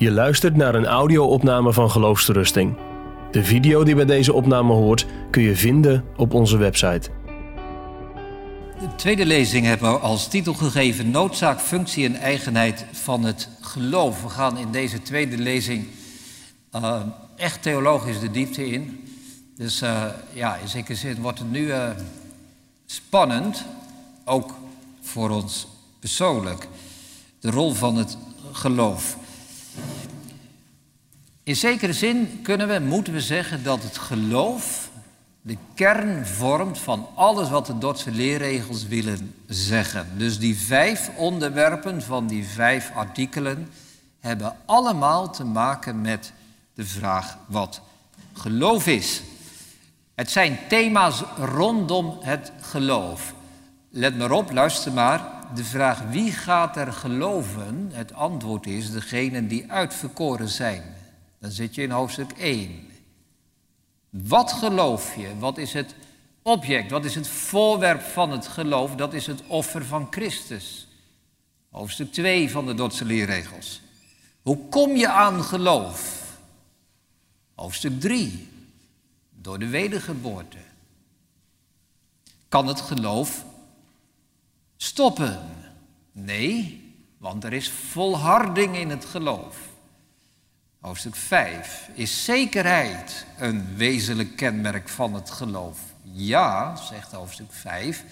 Je 0.00 0.10
luistert 0.10 0.56
naar 0.56 0.74
een 0.74 0.86
audio-opname 0.86 1.72
van 1.72 1.90
Geloofsterusting. 1.90 2.76
De 3.30 3.44
video 3.44 3.84
die 3.84 3.94
bij 3.94 4.04
deze 4.04 4.32
opname 4.32 4.72
hoort 4.72 5.06
kun 5.30 5.42
je 5.42 5.56
vinden 5.56 6.04
op 6.16 6.34
onze 6.34 6.56
website. 6.56 7.10
De 8.78 8.94
tweede 8.96 9.26
lezing 9.26 9.66
hebben 9.66 9.92
we 9.92 9.98
als 9.98 10.28
titel 10.28 10.54
gegeven 10.54 11.10
Noodzaak, 11.10 11.60
functie 11.60 12.04
en 12.04 12.16
eigenheid 12.16 12.86
van 12.92 13.24
het 13.24 13.48
geloof. 13.60 14.22
We 14.22 14.28
gaan 14.28 14.58
in 14.58 14.72
deze 14.72 15.02
tweede 15.02 15.38
lezing 15.38 15.86
uh, 16.74 17.00
echt 17.36 17.62
theologisch 17.62 18.20
de 18.20 18.30
diepte 18.30 18.66
in. 18.70 19.08
Dus 19.56 19.82
uh, 19.82 20.04
ja, 20.32 20.56
in 20.56 20.68
zekere 20.68 20.98
zin 20.98 21.20
wordt 21.20 21.38
het 21.38 21.50
nu 21.50 21.66
uh, 21.66 21.88
spannend, 22.86 23.64
ook 24.24 24.54
voor 25.00 25.30
ons 25.30 25.66
persoonlijk. 25.98 26.68
De 27.40 27.50
rol 27.50 27.72
van 27.72 27.96
het 27.96 28.16
geloof. 28.52 29.18
In 31.50 31.56
zekere 31.56 31.92
zin 31.92 32.40
kunnen 32.42 32.68
we, 32.68 32.78
moeten 32.78 33.12
we 33.12 33.20
zeggen 33.20 33.62
dat 33.62 33.82
het 33.82 33.98
geloof 33.98 34.90
de 35.42 35.56
kern 35.74 36.26
vormt 36.26 36.78
van 36.78 37.08
alles 37.14 37.48
wat 37.48 37.66
de 37.66 37.78
Dordtse 37.78 38.10
leerregels 38.10 38.86
willen 38.86 39.34
zeggen. 39.46 40.08
Dus 40.16 40.38
die 40.38 40.58
vijf 40.58 41.10
onderwerpen 41.16 42.02
van 42.02 42.26
die 42.26 42.44
vijf 42.44 42.90
artikelen 42.94 43.68
hebben 44.20 44.56
allemaal 44.64 45.30
te 45.30 45.44
maken 45.44 46.00
met 46.00 46.32
de 46.74 46.86
vraag 46.86 47.38
wat 47.46 47.80
geloof 48.32 48.86
is. 48.86 49.22
Het 50.14 50.30
zijn 50.30 50.58
thema's 50.68 51.22
rondom 51.36 52.18
het 52.20 52.52
geloof. 52.60 53.34
Let 53.90 54.18
maar 54.18 54.30
op, 54.30 54.52
luister 54.52 54.92
maar. 54.92 55.28
De 55.54 55.64
vraag 55.64 56.02
wie 56.10 56.32
gaat 56.32 56.76
er 56.76 56.92
geloven? 56.92 57.90
Het 57.92 58.12
antwoord 58.12 58.66
is 58.66 58.90
degenen 58.90 59.48
die 59.48 59.72
uitverkoren 59.72 60.48
zijn. 60.48 60.98
Dan 61.40 61.50
zit 61.50 61.74
je 61.74 61.82
in 61.82 61.90
hoofdstuk 61.90 62.32
1. 62.32 62.88
Wat 64.10 64.52
geloof 64.52 65.16
je? 65.16 65.38
Wat 65.38 65.58
is 65.58 65.72
het 65.72 65.94
object? 66.42 66.90
Wat 66.90 67.04
is 67.04 67.14
het 67.14 67.28
voorwerp 67.28 68.00
van 68.00 68.30
het 68.30 68.46
geloof? 68.46 68.94
Dat 68.94 69.14
is 69.14 69.26
het 69.26 69.42
offer 69.46 69.84
van 69.84 70.06
Christus. 70.10 70.88
Hoofdstuk 71.70 72.12
2 72.12 72.50
van 72.50 72.66
de 72.66 72.74
Dordtse 72.74 73.04
leerregels. 73.04 73.80
Hoe 74.42 74.68
kom 74.68 74.96
je 74.96 75.08
aan 75.08 75.44
geloof? 75.44 76.28
Hoofdstuk 77.54 78.00
3. 78.00 78.48
Door 79.30 79.58
de 79.58 79.68
wedergeboorte. 79.68 80.58
Kan 82.48 82.66
het 82.66 82.80
geloof 82.80 83.44
stoppen? 84.76 85.40
Nee, 86.12 86.84
want 87.18 87.44
er 87.44 87.52
is 87.52 87.70
volharding 87.70 88.76
in 88.76 88.90
het 88.90 89.04
geloof. 89.04 89.69
Hoofdstuk 90.80 91.16
5. 91.16 91.90
Is 91.94 92.24
zekerheid 92.24 93.26
een 93.38 93.76
wezenlijk 93.76 94.36
kenmerk 94.36 94.88
van 94.88 95.14
het 95.14 95.30
geloof? 95.30 95.78
Ja, 96.02 96.76
zegt 96.76 97.12
hoofdstuk 97.12 97.52
5. 97.52 98.04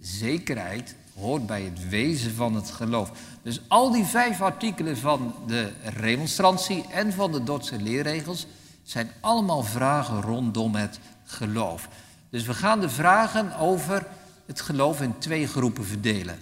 Zekerheid 0.00 0.94
hoort 1.14 1.46
bij 1.46 1.62
het 1.62 1.88
wezen 1.88 2.34
van 2.34 2.54
het 2.54 2.70
geloof. 2.70 3.10
Dus 3.42 3.60
al 3.68 3.90
die 3.90 4.04
vijf 4.04 4.40
artikelen 4.40 4.96
van 4.96 5.34
de 5.46 5.72
remonstrantie 5.82 6.84
en 6.92 7.12
van 7.12 7.32
de 7.32 7.42
Dordtse 7.42 7.82
leerregels 7.82 8.46
zijn 8.82 9.10
allemaal 9.20 9.62
vragen 9.62 10.20
rondom 10.20 10.74
het 10.74 10.98
geloof. 11.24 11.88
Dus 12.30 12.44
we 12.44 12.54
gaan 12.54 12.80
de 12.80 12.90
vragen 12.90 13.56
over 13.58 14.06
het 14.46 14.60
geloof 14.60 15.00
in 15.00 15.18
twee 15.18 15.46
groepen 15.46 15.84
verdelen. 15.84 16.38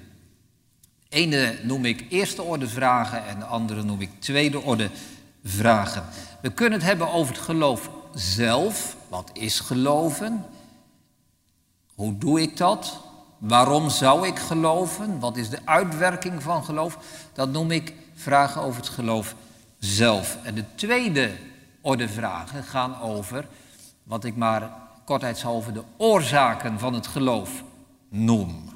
De 1.08 1.16
ene 1.16 1.58
noem 1.62 1.84
ik 1.84 2.06
eerste 2.08 2.42
orde 2.42 2.68
vragen 2.68 3.26
en 3.26 3.38
de 3.38 3.44
andere 3.44 3.82
noem 3.82 4.00
ik 4.00 4.10
tweede 4.20 4.60
orde 4.60 4.90
vragen. 5.44 6.04
We 6.40 6.52
kunnen 6.52 6.78
het 6.78 6.88
hebben 6.88 7.12
over 7.12 7.34
het 7.34 7.42
geloof 7.42 7.90
zelf. 8.14 8.96
Wat 9.08 9.30
is 9.32 9.60
geloven? 9.60 10.44
Hoe 11.94 12.18
doe 12.18 12.40
ik 12.40 12.56
dat? 12.56 13.00
Waarom 13.38 13.90
zou 13.90 14.26
ik 14.26 14.38
geloven? 14.38 15.18
Wat 15.20 15.36
is 15.36 15.50
de 15.50 15.58
uitwerking 15.64 16.42
van 16.42 16.64
geloof? 16.64 16.98
Dat 17.32 17.52
noem 17.52 17.70
ik 17.70 17.94
vragen 18.14 18.62
over 18.62 18.80
het 18.80 18.90
geloof 18.90 19.34
zelf. 19.78 20.38
En 20.42 20.54
de 20.54 20.64
tweede 20.74 21.30
orde 21.80 22.08
vragen 22.08 22.64
gaan 22.64 23.00
over 23.00 23.46
wat 24.02 24.24
ik 24.24 24.36
maar 24.36 24.72
kortheidshalve 25.04 25.72
de 25.72 25.82
oorzaken 25.96 26.78
van 26.78 26.94
het 26.94 27.06
geloof 27.06 27.64
noem. 28.08 28.70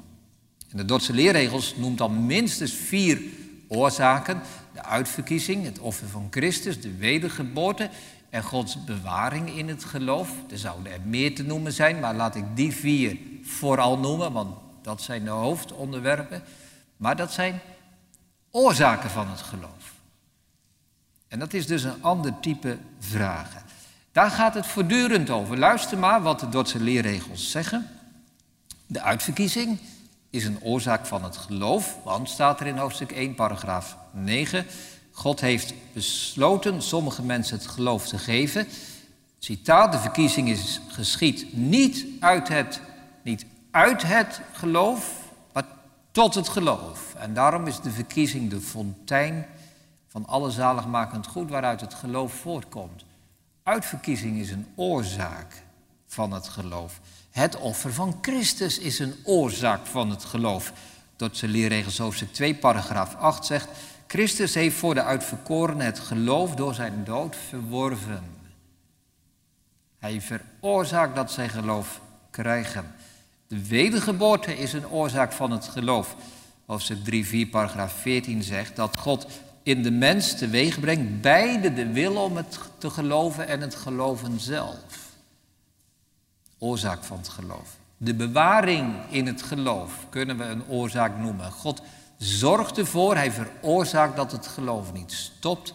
De 0.71 0.85
Dordtse 0.85 1.13
leerregels 1.13 1.75
noemt 1.75 1.97
dan 1.97 2.25
minstens 2.25 2.73
vier 2.73 3.21
oorzaken 3.67 4.41
de 4.77 4.83
uitverkiezing, 4.83 5.65
het 5.65 5.79
offer 5.79 6.07
van 6.07 6.27
Christus, 6.29 6.81
de 6.81 6.95
wedergeboorte 6.95 7.89
en 8.29 8.43
Gods 8.43 8.83
bewaring 8.83 9.49
in 9.49 9.67
het 9.67 9.83
geloof. 9.83 10.29
Er 10.49 10.57
zouden 10.57 10.91
er 10.91 11.01
meer 11.01 11.35
te 11.35 11.43
noemen 11.43 11.73
zijn, 11.73 11.99
maar 11.99 12.15
laat 12.15 12.35
ik 12.35 12.43
die 12.53 12.71
vier 12.71 13.17
vooral 13.43 13.97
noemen, 13.97 14.31
want 14.31 14.55
dat 14.81 15.01
zijn 15.01 15.23
de 15.23 15.29
hoofdonderwerpen. 15.29 16.43
Maar 16.97 17.15
dat 17.15 17.31
zijn 17.31 17.59
oorzaken 18.51 19.09
van 19.09 19.29
het 19.29 19.41
geloof. 19.41 19.93
En 21.27 21.39
dat 21.39 21.53
is 21.53 21.67
dus 21.67 21.83
een 21.83 22.03
ander 22.03 22.39
type 22.39 22.77
vragen. 22.99 23.61
Daar 24.11 24.31
gaat 24.31 24.53
het 24.53 24.65
voortdurend 24.65 25.29
over. 25.29 25.57
Luister 25.57 25.97
maar 25.97 26.21
wat 26.21 26.39
de 26.39 26.49
Dordtse 26.49 26.79
leerregels 26.79 27.51
zeggen. 27.51 27.89
De 28.87 29.01
uitverkiezing 29.01 29.79
is 30.37 30.45
een 30.45 30.61
oorzaak 30.61 31.05
van 31.05 31.23
het 31.23 31.37
geloof, 31.37 31.97
want 32.03 32.29
staat 32.29 32.59
er 32.59 32.67
in 32.67 32.77
hoofdstuk 32.77 33.11
1, 33.11 33.35
paragraaf 33.35 33.97
9. 34.11 34.65
God 35.11 35.41
heeft 35.41 35.73
besloten 35.93 36.81
sommige 36.81 37.23
mensen 37.23 37.57
het 37.57 37.67
geloof 37.67 38.07
te 38.07 38.17
geven. 38.17 38.67
Citaat, 39.39 39.91
de 39.91 39.99
verkiezing 39.99 40.49
is 40.49 40.81
geschied 40.87 41.53
niet 41.53 42.05
uit 42.19 42.47
het, 42.47 42.81
niet 43.23 43.45
uit 43.71 44.03
het 44.03 44.41
geloof, 44.51 45.11
maar 45.53 45.65
tot 46.11 46.35
het 46.35 46.49
geloof. 46.49 47.15
En 47.15 47.33
daarom 47.33 47.67
is 47.67 47.79
de 47.79 47.91
verkiezing 47.91 48.49
de 48.49 48.61
fontein 48.61 49.45
van 50.07 50.25
alle 50.25 50.51
zaligmakend 50.51 51.27
goed 51.27 51.49
waaruit 51.49 51.81
het 51.81 51.93
geloof 51.93 52.33
voortkomt. 52.33 53.05
Uitverkiezing 53.63 54.39
is 54.39 54.51
een 54.51 54.67
oorzaak 54.75 55.63
van 56.07 56.31
het 56.31 56.47
geloof. 56.47 56.99
Het 57.31 57.57
offer 57.57 57.93
van 57.93 58.17
Christus 58.21 58.79
is 58.79 58.99
een 58.99 59.15
oorzaak 59.23 59.85
van 59.85 60.09
het 60.09 60.23
geloof. 60.23 60.73
Dat 61.15 61.37
ze 61.37 61.47
leerregels 61.47 61.97
hoofdstuk 61.97 62.33
2, 62.33 62.55
paragraaf 62.55 63.15
8 63.15 63.45
zegt... 63.45 63.67
Christus 64.07 64.53
heeft 64.53 64.75
voor 64.75 64.93
de 64.93 65.03
uitverkorenen 65.03 65.85
het 65.85 65.99
geloof 65.99 66.55
door 66.55 66.73
zijn 66.73 67.03
dood 67.03 67.35
verworven. 67.49 68.23
Hij 69.97 70.21
veroorzaakt 70.21 71.15
dat 71.15 71.31
zij 71.31 71.49
geloof 71.49 72.01
krijgen. 72.31 72.95
De 73.47 73.67
wedergeboorte 73.67 74.57
is 74.57 74.73
een 74.73 74.87
oorzaak 74.87 75.31
van 75.31 75.51
het 75.51 75.67
geloof. 75.67 76.15
Hoofdstuk 76.65 77.03
3, 77.03 77.25
4, 77.25 77.47
paragraaf 77.47 77.93
14 77.93 78.43
zegt 78.43 78.75
dat 78.75 78.97
God 78.97 79.27
in 79.63 79.83
de 79.83 79.91
mens 79.91 80.37
teweeg 80.37 80.79
brengt 80.79 81.21
beide 81.21 81.73
de 81.73 81.91
wil 81.91 82.15
om 82.15 82.35
het 82.35 82.59
te 82.77 82.89
geloven 82.89 83.47
en 83.47 83.61
het 83.61 83.75
geloven 83.75 84.39
zelf 84.39 85.06
oorzaak 86.57 87.03
van 87.03 87.17
het 87.17 87.29
geloof. 87.29 87.77
De 87.97 88.13
bewaring 88.13 88.93
in 89.09 89.27
het 89.27 89.41
geloof 89.41 90.05
kunnen 90.09 90.37
we 90.37 90.43
een 90.43 90.67
oorzaak 90.67 91.17
noemen. 91.17 91.51
God 91.51 91.81
zorgt 92.17 92.77
ervoor, 92.77 93.15
hij 93.15 93.31
veroorzaakt 93.31 94.15
dat 94.15 94.31
het 94.31 94.47
geloof 94.47 94.93
niet 94.93 95.11
stopt, 95.11 95.73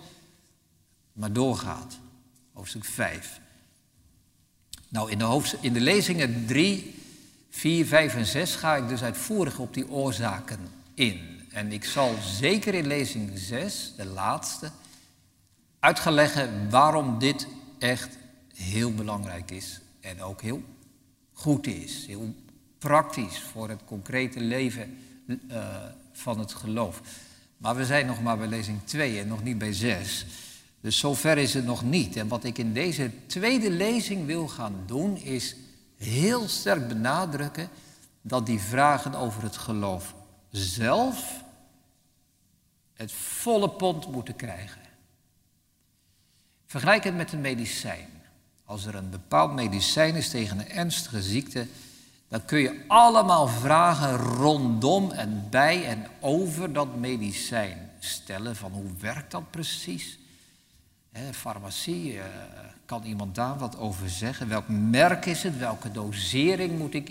maar 1.13 1.33
doorgaat. 1.33 1.99
Hoofdstuk 2.53 2.85
5. 2.85 3.41
Nou, 4.89 5.11
in 5.11 5.19
de, 5.19 5.57
in 5.61 5.73
de 5.73 5.81
lezingen 5.81 6.47
3, 6.47 6.95
4, 7.51 7.87
5 7.87 8.15
en 8.15 8.27
6 8.27 8.55
ga 8.55 8.77
ik 8.77 8.89
dus 8.89 9.03
uitvoerig 9.03 9.59
op 9.59 9.75
die 9.75 9.91
oorzaken 9.91 10.69
in. 10.95 11.41
En 11.53 11.73
ik 11.73 11.85
zal 11.85 12.15
zeker 12.21 12.75
in 12.75 12.87
lezing 12.87 13.31
6, 13.35 13.93
de 13.97 14.07
laatste, 14.07 14.71
uit 15.79 16.05
leggen 16.05 16.71
waarom 16.71 17.19
dit 17.19 17.47
echt 17.79 18.17
heel 18.55 18.95
belangrijk 18.95 19.51
is 19.51 19.82
en 20.03 20.23
ook 20.23 20.43
heel 20.43 20.63
goed 21.33 21.67
is. 21.67 22.07
Heel 22.07 22.35
praktisch 22.79 23.41
voor 23.41 23.69
het 23.69 23.85
concrete 23.85 24.41
leven 24.41 24.99
uh, 25.27 25.67
van 26.13 26.39
het 26.39 26.53
geloof. 26.53 27.01
Maar 27.57 27.77
we 27.77 27.85
zijn 27.85 28.07
nog 28.07 28.23
maar 28.23 28.39
bij 28.39 28.47
lezing 28.47 28.79
2 28.85 29.21
en 29.21 29.29
nog 29.29 29.43
niet 29.43 29.59
bij 29.59 29.73
6. 29.73 30.27
Dus 30.81 30.99
zover 30.99 31.39
is 31.39 31.55
het 31.55 31.65
nog 31.65 31.83
niet. 31.85 32.17
En 32.17 32.29
wat 32.29 32.45
ik 32.45 32.59
in 32.59 32.73
deze 32.73 33.11
tweede 33.27 33.71
lezing 33.71 34.27
wil 34.27 34.49
gaan 34.49 34.83
doen, 34.87 35.17
is 35.17 35.57
heel 35.97 36.49
sterk 36.49 36.89
benadrukken 36.89 37.69
dat 38.23 38.47
die 38.47 38.61
vragen 38.61 39.15
over 39.15 39.43
het 39.43 39.57
geloof 39.57 40.15
zelf 40.51 41.43
het 42.93 43.13
volle 43.13 43.71
pond 43.71 44.13
moeten 44.13 44.37
krijgen. 44.37 44.81
Vergelijk 46.67 47.05
het 47.05 47.17
met 47.17 47.33
een 47.33 47.41
medicijn. 47.41 48.09
Als 48.73 48.85
er 48.85 48.95
een 48.95 49.11
bepaald 49.11 49.53
medicijn 49.53 50.15
is 50.15 50.29
tegen 50.29 50.59
een 50.59 50.69
ernstige 50.71 51.23
ziekte, 51.23 51.67
dan 52.29 52.45
kun 52.45 52.59
je 52.59 52.85
allemaal 52.89 53.49
vragen 53.49 54.17
rondom 54.17 55.11
en 55.11 55.47
bij 55.51 55.85
en 55.85 56.07
over 56.21 56.73
dat 56.73 56.97
medicijn 56.97 57.91
stellen. 57.99 58.57
Van 58.57 58.73
hoe 58.73 58.91
werkt 59.01 59.31
dat 59.31 59.51
precies? 59.51 60.19
farmacie, 61.33 62.15
uh, 62.15 62.23
kan 62.85 63.03
iemand 63.03 63.35
daar 63.35 63.59
wat 63.59 63.79
over 63.79 64.11
zeggen? 64.11 64.49
Welk 64.49 64.69
merk 64.69 65.27
is 65.27 65.43
het? 65.43 65.59
Welke 65.59 65.91
dosering 65.91 66.79
moet 66.79 66.95
ik 66.95 67.09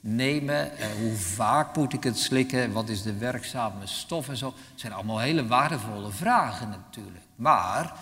innemen? 0.00 0.70
Uh, 0.78 0.86
hoe 1.00 1.16
vaak 1.16 1.76
moet 1.76 1.92
ik 1.92 2.04
het 2.04 2.18
slikken? 2.18 2.72
Wat 2.72 2.88
is 2.88 3.02
de 3.02 3.16
werkzame 3.16 3.86
stof 3.86 4.28
en 4.28 4.36
zo? 4.36 4.46
Het 4.46 4.80
zijn 4.80 4.92
allemaal 4.92 5.18
hele 5.18 5.46
waardevolle 5.46 6.10
vragen 6.10 6.68
natuurlijk. 6.68 7.24
Maar, 7.36 7.94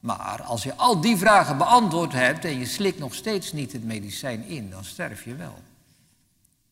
maar 0.00 0.42
als 0.42 0.62
je 0.62 0.74
al 0.74 1.00
die 1.00 1.16
vragen 1.16 1.58
beantwoord 1.58 2.12
hebt 2.12 2.44
en 2.44 2.58
je 2.58 2.66
slikt 2.66 2.98
nog 2.98 3.14
steeds 3.14 3.52
niet 3.52 3.72
het 3.72 3.84
medicijn 3.84 4.44
in, 4.44 4.70
dan 4.70 4.84
sterf 4.84 5.24
je 5.24 5.34
wel. 5.34 5.58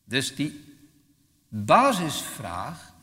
Dus 0.03 0.35
die 0.35 0.63
basisvraag, 1.47 2.93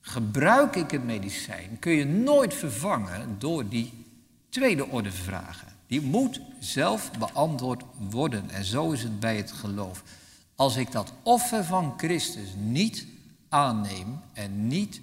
gebruik 0.00 0.76
ik 0.76 0.90
het 0.90 1.04
medicijn, 1.04 1.78
kun 1.78 1.92
je 1.92 2.04
nooit 2.04 2.54
vervangen 2.54 3.38
door 3.38 3.68
die 3.68 4.04
tweede 4.48 4.86
orde 4.86 5.12
vragen. 5.12 5.68
Die 5.86 6.00
moet 6.00 6.40
zelf 6.60 7.10
beantwoord 7.18 7.82
worden. 8.10 8.50
En 8.50 8.64
zo 8.64 8.90
is 8.90 9.02
het 9.02 9.20
bij 9.20 9.36
het 9.36 9.52
geloof. 9.52 10.02
Als 10.54 10.76
ik 10.76 10.92
dat 10.92 11.12
offer 11.22 11.64
van 11.64 11.94
Christus 11.96 12.48
niet 12.56 13.06
aanneem 13.48 14.20
en 14.32 14.66
niet 14.66 15.00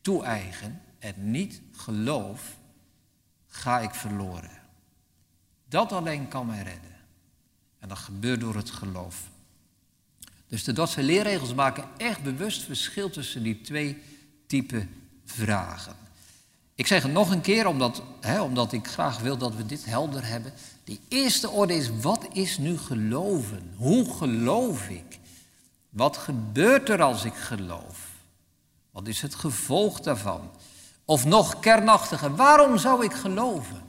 toe-eigen 0.00 0.80
en 0.98 1.14
niet 1.16 1.60
geloof, 1.72 2.58
ga 3.50 3.80
ik 3.80 3.94
verloren. 3.94 4.58
Dat 5.68 5.92
alleen 5.92 6.28
kan 6.28 6.46
mij 6.46 6.62
redden. 6.62 6.96
En 7.78 7.88
dat 7.88 7.98
gebeurt 7.98 8.40
door 8.40 8.54
het 8.54 8.70
geloof. 8.70 9.16
Dus 10.46 10.64
de 10.64 10.72
Dordtse 10.72 11.02
leerregels 11.02 11.54
maken 11.54 11.84
echt 11.96 12.22
bewust 12.22 12.62
verschil 12.62 13.10
tussen 13.10 13.42
die 13.42 13.60
twee 13.60 14.02
typen 14.46 14.90
vragen. 15.24 15.96
Ik 16.74 16.86
zeg 16.86 17.02
het 17.02 17.12
nog 17.12 17.30
een 17.30 17.40
keer, 17.40 17.66
omdat, 17.66 18.02
hè, 18.20 18.40
omdat 18.40 18.72
ik 18.72 18.86
graag 18.86 19.18
wil 19.18 19.36
dat 19.36 19.54
we 19.54 19.66
dit 19.66 19.84
helder 19.84 20.26
hebben. 20.26 20.52
Die 20.84 21.00
eerste 21.08 21.50
orde 21.50 21.74
is, 21.74 21.90
wat 22.00 22.26
is 22.32 22.58
nu 22.58 22.78
geloven? 22.78 23.72
Hoe 23.76 24.14
geloof 24.14 24.88
ik? 24.88 25.18
Wat 25.88 26.16
gebeurt 26.16 26.88
er 26.88 27.02
als 27.02 27.24
ik 27.24 27.34
geloof? 27.34 28.08
Wat 28.90 29.06
is 29.06 29.22
het 29.22 29.34
gevolg 29.34 30.00
daarvan? 30.00 30.50
Of 31.10 31.24
nog 31.24 31.60
kernachtiger, 31.60 32.36
waarom 32.36 32.78
zou 32.78 33.04
ik 33.04 33.12
geloven? 33.12 33.82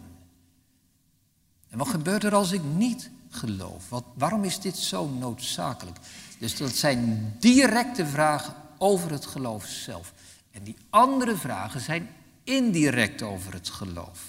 En 1.70 1.78
wat 1.78 1.88
gebeurt 1.88 2.24
er 2.24 2.36
als 2.36 2.52
ik 2.52 2.62
niet 2.76 3.10
geloof? 3.30 3.90
Wat, 3.90 4.04
waarom 4.14 4.44
is 4.44 4.60
dit 4.60 4.78
zo 4.78 5.08
noodzakelijk? 5.08 5.98
Dus 6.40 6.58
dat 6.58 6.72
zijn 6.72 7.34
directe 7.40 8.06
vragen 8.06 8.54
over 8.78 9.12
het 9.12 9.26
geloof 9.26 9.66
zelf. 9.66 10.14
En 10.52 10.64
die 10.64 10.76
andere 10.90 11.36
vragen 11.36 11.82
zijn 11.82 12.10
indirect 12.44 13.22
over 13.22 13.54
het 13.54 13.70
geloof. 13.70 14.20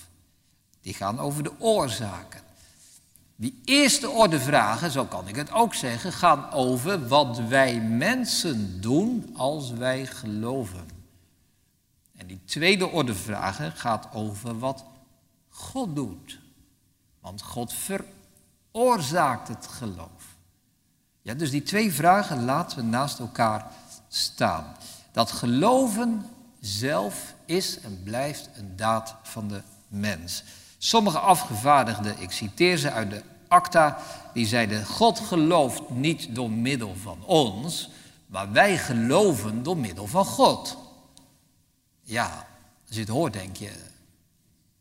Die 0.81 0.95
gaan 0.95 1.19
over 1.19 1.43
de 1.43 1.53
oorzaken. 1.61 2.41
Die 3.37 3.61
eerste 3.65 4.11
orde 4.11 4.41
vragen, 4.41 4.91
zo 4.91 5.05
kan 5.05 5.29
ik 5.29 5.37
het 5.37 5.53
ook 5.53 5.75
zeggen, 5.75 6.13
gaan 6.13 6.51
over 6.51 7.09
wat 7.09 7.39
wij 7.39 7.81
mensen 7.81 8.81
doen 8.81 9.31
als 9.37 9.71
wij 9.71 10.07
geloven. 10.07 10.92
En 12.23 12.29
die 12.29 12.41
tweede 12.45 12.89
orde 12.89 13.15
vragen 13.15 13.73
gaat 13.73 14.09
over 14.13 14.59
wat 14.59 14.85
God 15.49 15.97
doet. 15.97 16.39
Want 17.21 17.43
God 17.43 17.75
veroorzaakt 18.73 19.49
het 19.49 19.67
geloof. 19.67 20.37
Ja, 21.23 21.35
dus 21.35 21.51
die 21.51 21.63
twee 21.63 21.93
vragen 21.93 22.45
laten 22.45 22.77
we 22.77 22.83
naast 22.83 23.19
elkaar 23.19 23.71
staan. 24.09 24.77
Dat 25.13 25.33
geloven 25.33 26.27
zelf 26.61 27.35
is 27.45 27.81
en 27.81 28.03
blijft 28.03 28.51
een 28.55 28.77
daad 28.77 29.15
van 29.23 29.49
de 29.49 29.63
mens. 29.89 30.43
Sommige 30.79 31.19
afgevaardigden, 31.19 32.19
ik 32.19 32.31
citeer 32.31 32.77
ze 32.77 32.91
uit 32.91 33.11
de 33.11 33.23
acta, 33.49 33.99
die 34.35 34.47
zeiden: 34.47 34.87
God 34.87 35.19
gelooft 35.19 35.91
niet 35.91 36.35
door 36.35 36.51
middel 36.51 36.95
van 37.03 37.25
ons, 37.25 37.91
maar 38.27 38.53
wij 38.53 38.79
geloven 38.79 39.63
door 39.63 39.77
middel 39.77 40.07
van 40.07 40.25
God. 40.25 40.82
Ja, 42.03 42.47
als 42.87 42.95
je 42.97 43.01
het 43.01 43.09
hoort, 43.09 43.33
denk 43.33 43.57
je, 43.57 43.73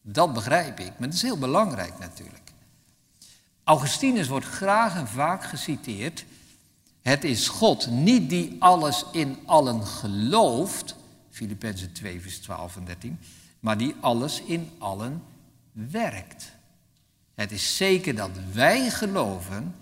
dat 0.02 0.34
begrijp 0.34 0.80
ik, 0.80 0.92
maar 1.00 1.08
het 1.08 1.14
is 1.14 1.22
heel 1.22 1.38
belangrijk 1.38 2.00
natuurlijk. 2.00 2.52
Augustinus 3.64 4.28
wordt 4.28 4.46
graag 4.46 4.96
en 4.96 5.08
vaak 5.08 5.44
geciteerd. 5.44 6.26
Het 7.02 7.24
is 7.24 7.48
God 7.48 7.88
niet 7.88 8.30
die 8.30 8.56
alles 8.60 9.06
in 9.12 9.38
allen 9.46 9.86
gelooft, 9.86 10.96
Filippenzen 11.30 11.92
2, 11.92 12.22
vers 12.22 12.40
12 12.40 12.76
en 12.76 12.86
13, 12.86 13.20
maar 13.60 13.78
die 13.78 13.96
alles 14.00 14.42
in 14.42 14.72
allen 14.78 15.24
werkt. 15.72 16.52
Het 17.36 17.52
is 17.52 17.78
zeker 17.78 18.16
dat 18.16 18.32
wij 18.52 18.90
geloven, 18.90 19.76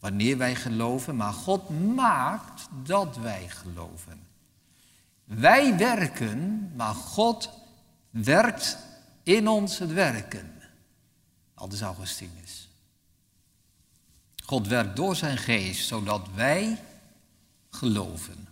wanneer 0.00 0.38
wij 0.38 0.54
geloven, 0.54 1.16
maar 1.16 1.32
God 1.32 1.94
maakt 1.94 2.68
dat 2.84 3.16
wij 3.16 3.48
geloven. 3.48 4.23
Wij 5.24 5.76
werken, 5.76 6.72
maar 6.76 6.94
God 6.94 7.50
werkt 8.10 8.78
in 9.22 9.48
ons 9.48 9.78
het 9.78 9.92
werken. 9.92 10.52
Al 11.54 11.68
is 11.72 11.80
Augustinus. 11.80 12.68
God 14.44 14.66
werkt 14.66 14.96
door 14.96 15.16
zijn 15.16 15.38
geest, 15.38 15.86
zodat 15.86 16.28
wij 16.34 16.78
geloven. 17.70 18.48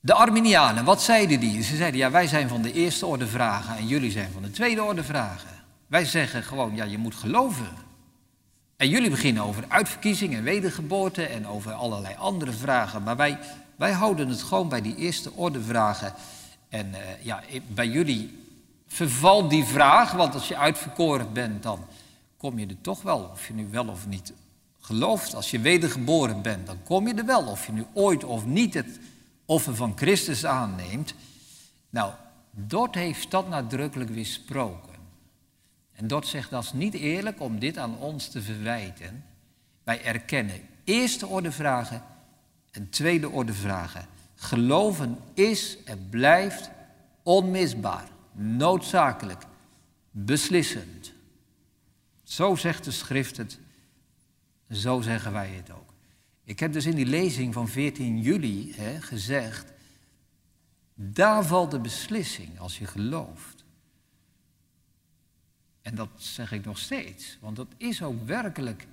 De 0.00 0.14
Arminianen, 0.14 0.84
wat 0.84 1.02
zeiden 1.02 1.40
die? 1.40 1.62
Ze 1.62 1.76
zeiden, 1.76 2.00
ja, 2.00 2.10
wij 2.10 2.26
zijn 2.26 2.48
van 2.48 2.62
de 2.62 2.72
eerste 2.72 3.06
orde 3.06 3.26
vragen 3.26 3.76
en 3.76 3.86
jullie 3.86 4.10
zijn 4.10 4.32
van 4.32 4.42
de 4.42 4.50
tweede 4.50 4.82
orde 4.82 5.04
vragen. 5.04 5.50
Wij 5.86 6.04
zeggen 6.04 6.42
gewoon, 6.42 6.74
ja, 6.74 6.84
je 6.84 6.98
moet 6.98 7.14
geloven. 7.14 7.70
En 8.76 8.88
jullie 8.88 9.10
beginnen 9.10 9.42
over 9.42 9.64
uitverkiezing 9.68 10.34
en 10.34 10.42
wedergeboorte 10.42 11.26
en 11.26 11.46
over 11.46 11.72
allerlei 11.72 12.14
andere 12.18 12.52
vragen. 12.52 13.02
Maar 13.02 13.16
wij, 13.16 13.38
wij 13.82 13.92
houden 13.92 14.28
het 14.28 14.42
gewoon 14.42 14.68
bij 14.68 14.80
die 14.80 14.96
eerste 14.96 15.32
orde 15.32 15.62
vragen. 15.62 16.14
En 16.68 16.88
uh, 16.88 17.24
ja, 17.24 17.42
bij 17.66 17.88
jullie 17.88 18.46
vervalt 18.86 19.50
die 19.50 19.64
vraag, 19.64 20.12
want 20.12 20.34
als 20.34 20.48
je 20.48 20.56
uitverkoren 20.56 21.32
bent, 21.32 21.62
dan 21.62 21.84
kom 22.36 22.58
je 22.58 22.66
er 22.66 22.80
toch 22.80 23.02
wel, 23.02 23.30
of 23.32 23.46
je 23.46 23.54
nu 23.54 23.68
wel 23.70 23.88
of 23.88 24.06
niet 24.06 24.32
gelooft. 24.80 25.34
Als 25.34 25.50
je 25.50 25.60
wedergeboren 25.60 26.42
bent, 26.42 26.66
dan 26.66 26.82
kom 26.82 27.08
je 27.08 27.14
er 27.14 27.26
wel, 27.26 27.46
of 27.46 27.66
je 27.66 27.72
nu 27.72 27.84
ooit 27.92 28.24
of 28.24 28.46
niet 28.46 28.74
het 28.74 28.98
offer 29.44 29.76
van 29.76 29.92
Christus 29.96 30.44
aanneemt. 30.44 31.14
Nou, 31.90 32.12
Dort 32.50 32.94
heeft 32.94 33.30
dat 33.30 33.48
nadrukkelijk 33.48 34.10
weersproken. 34.10 34.98
En 35.92 36.06
Dort 36.06 36.26
zegt 36.26 36.50
dat 36.50 36.62
is 36.62 36.72
niet 36.72 36.94
eerlijk 36.94 37.40
om 37.40 37.58
dit 37.58 37.78
aan 37.78 37.98
ons 37.98 38.28
te 38.28 38.42
verwijten. 38.42 39.24
Wij 39.84 40.04
erkennen 40.04 40.60
eerste 40.84 41.26
orde 41.26 41.52
vragen 41.52 42.02
en 42.72 42.88
tweede 42.88 43.28
orde 43.28 43.52
vragen. 43.52 44.06
Geloven 44.34 45.18
is 45.34 45.84
en 45.84 46.08
blijft 46.08 46.70
onmisbaar, 47.22 48.08
noodzakelijk, 48.32 49.42
beslissend. 50.10 51.12
Zo 52.22 52.56
zegt 52.56 52.84
de 52.84 52.90
schrift 52.90 53.36
het, 53.36 53.58
zo 54.70 55.00
zeggen 55.00 55.32
wij 55.32 55.48
het 55.48 55.70
ook. 55.70 55.92
Ik 56.44 56.60
heb 56.60 56.72
dus 56.72 56.86
in 56.86 56.94
die 56.94 57.06
lezing 57.06 57.52
van 57.52 57.68
14 57.68 58.20
juli 58.20 58.72
hè, 58.76 59.00
gezegd, 59.00 59.72
daar 60.94 61.44
valt 61.44 61.70
de 61.70 61.80
beslissing 61.80 62.58
als 62.58 62.78
je 62.78 62.86
gelooft. 62.86 63.64
En 65.82 65.94
dat 65.94 66.08
zeg 66.16 66.52
ik 66.52 66.64
nog 66.64 66.78
steeds, 66.78 67.38
want 67.40 67.56
dat 67.56 67.68
is 67.76 68.02
ook 68.02 68.26
werkelijk 68.26 68.86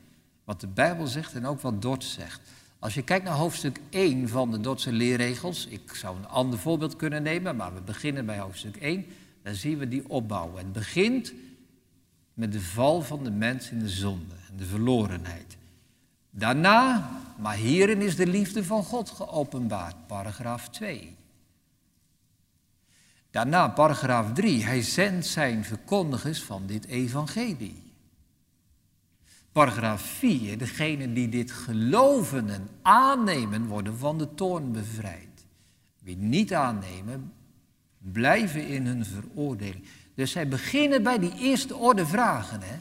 wat 0.43 0.61
de 0.61 0.67
Bijbel 0.67 1.07
zegt 1.07 1.33
en 1.33 1.45
ook 1.45 1.61
wat 1.61 1.81
Dort 1.81 2.03
zegt. 2.03 2.41
Als 2.79 2.93
je 2.93 3.01
kijkt 3.01 3.25
naar 3.25 3.33
hoofdstuk 3.33 3.79
1 3.89 4.29
van 4.29 4.51
de 4.51 4.59
Dordtse 4.59 4.91
leerregels, 4.91 5.65
ik 5.65 5.93
zou 5.93 6.17
een 6.17 6.27
ander 6.27 6.59
voorbeeld 6.59 6.95
kunnen 6.95 7.23
nemen, 7.23 7.55
maar 7.55 7.73
we 7.73 7.81
beginnen 7.81 8.25
bij 8.25 8.39
hoofdstuk 8.39 8.77
1, 8.77 9.05
dan 9.43 9.55
zien 9.55 9.77
we 9.77 9.87
die 9.87 10.09
opbouw. 10.09 10.55
Het 10.55 10.73
begint 10.73 11.33
met 12.33 12.51
de 12.51 12.61
val 12.61 13.01
van 13.01 13.23
de 13.23 13.31
mens 13.31 13.69
in 13.69 13.79
de 13.79 13.89
zonde 13.89 14.35
en 14.49 14.57
de 14.57 14.65
verlorenheid. 14.65 15.57
Daarna, 16.29 17.11
maar 17.37 17.55
hierin 17.55 18.01
is 18.01 18.15
de 18.15 18.27
liefde 18.27 18.63
van 18.63 18.83
God 18.83 19.09
geopenbaard, 19.09 20.07
paragraaf 20.07 20.69
2. 20.69 21.15
Daarna, 23.31 23.67
paragraaf 23.67 24.33
3, 24.33 24.63
hij 24.63 24.81
zendt 24.81 25.25
zijn 25.25 25.65
verkondigers 25.65 26.43
van 26.43 26.65
dit 26.65 26.85
evangelie. 26.85 27.88
Paragraaf 29.51 30.01
4, 30.01 30.57
degenen 30.57 31.13
die 31.13 31.29
dit 31.29 31.51
geloven 31.51 32.49
en 32.49 32.69
aannemen, 32.81 33.65
worden 33.65 33.97
van 33.97 34.17
de 34.17 34.33
toorn 34.33 34.71
bevrijd. 34.71 35.45
Wie 36.03 36.17
niet 36.17 36.53
aannemen, 36.53 37.33
blijven 37.97 38.67
in 38.67 38.85
hun 38.85 39.05
veroordeling. 39.05 39.83
Dus 40.15 40.31
zij 40.31 40.47
beginnen 40.47 41.03
bij 41.03 41.19
die 41.19 41.33
eerste 41.37 41.75
orde 41.75 42.05
vragen. 42.05 42.61
Hè? 42.61 42.75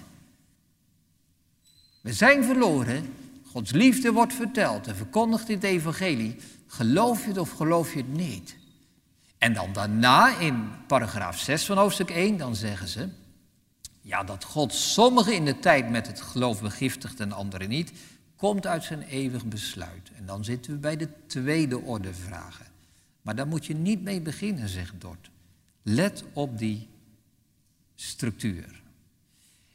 We 2.01 2.13
zijn 2.13 2.45
verloren, 2.45 3.15
Gods 3.45 3.73
liefde 3.73 4.13
wordt 4.13 4.35
verteld 4.35 4.87
en 4.87 4.97
verkondigd 4.97 5.49
in 5.49 5.55
het 5.55 5.65
evangelie. 5.65 6.37
Geloof 6.67 7.23
je 7.23 7.29
het 7.29 7.39
of 7.39 7.51
geloof 7.51 7.93
je 7.93 7.99
het 7.99 8.13
niet? 8.13 8.57
En 9.39 9.53
dan 9.53 9.73
daarna 9.73 10.39
in 10.39 10.69
paragraaf 10.87 11.39
6 11.39 11.65
van 11.65 11.79
hoofdstuk 11.79 12.11
1, 12.11 12.37
dan 12.37 12.55
zeggen 12.55 12.89
ze, 12.89 13.09
ja, 14.09 14.25
dat 14.25 14.45
God 14.45 14.75
sommigen 14.75 15.35
in 15.35 15.45
de 15.45 15.59
tijd 15.59 15.91
met 15.91 16.07
het 16.07 16.21
geloof 16.21 16.63
begiftigt 16.63 17.21
en 17.21 17.33
anderen 17.33 17.69
niet, 17.69 17.93
komt 18.37 18.67
uit 18.67 18.85
zijn 18.85 19.03
eeuwig 19.03 19.45
besluit. 19.45 20.11
En 20.17 20.27
dan 20.27 20.45
zitten 20.45 20.73
we 20.73 20.79
bij 20.79 20.97
de 20.97 21.09
tweede 21.27 21.81
orde 21.81 22.15
vragen. 22.15 22.67
Maar 23.23 23.35
daar 23.35 23.47
moet 23.47 23.67
je 23.67 23.75
niet 23.75 24.03
mee 24.03 24.21
beginnen, 24.21 24.69
zegt 24.69 24.93
Dort. 24.99 25.31
Let 25.83 26.25
op 26.33 26.59
die 26.59 26.89
structuur. 27.95 28.83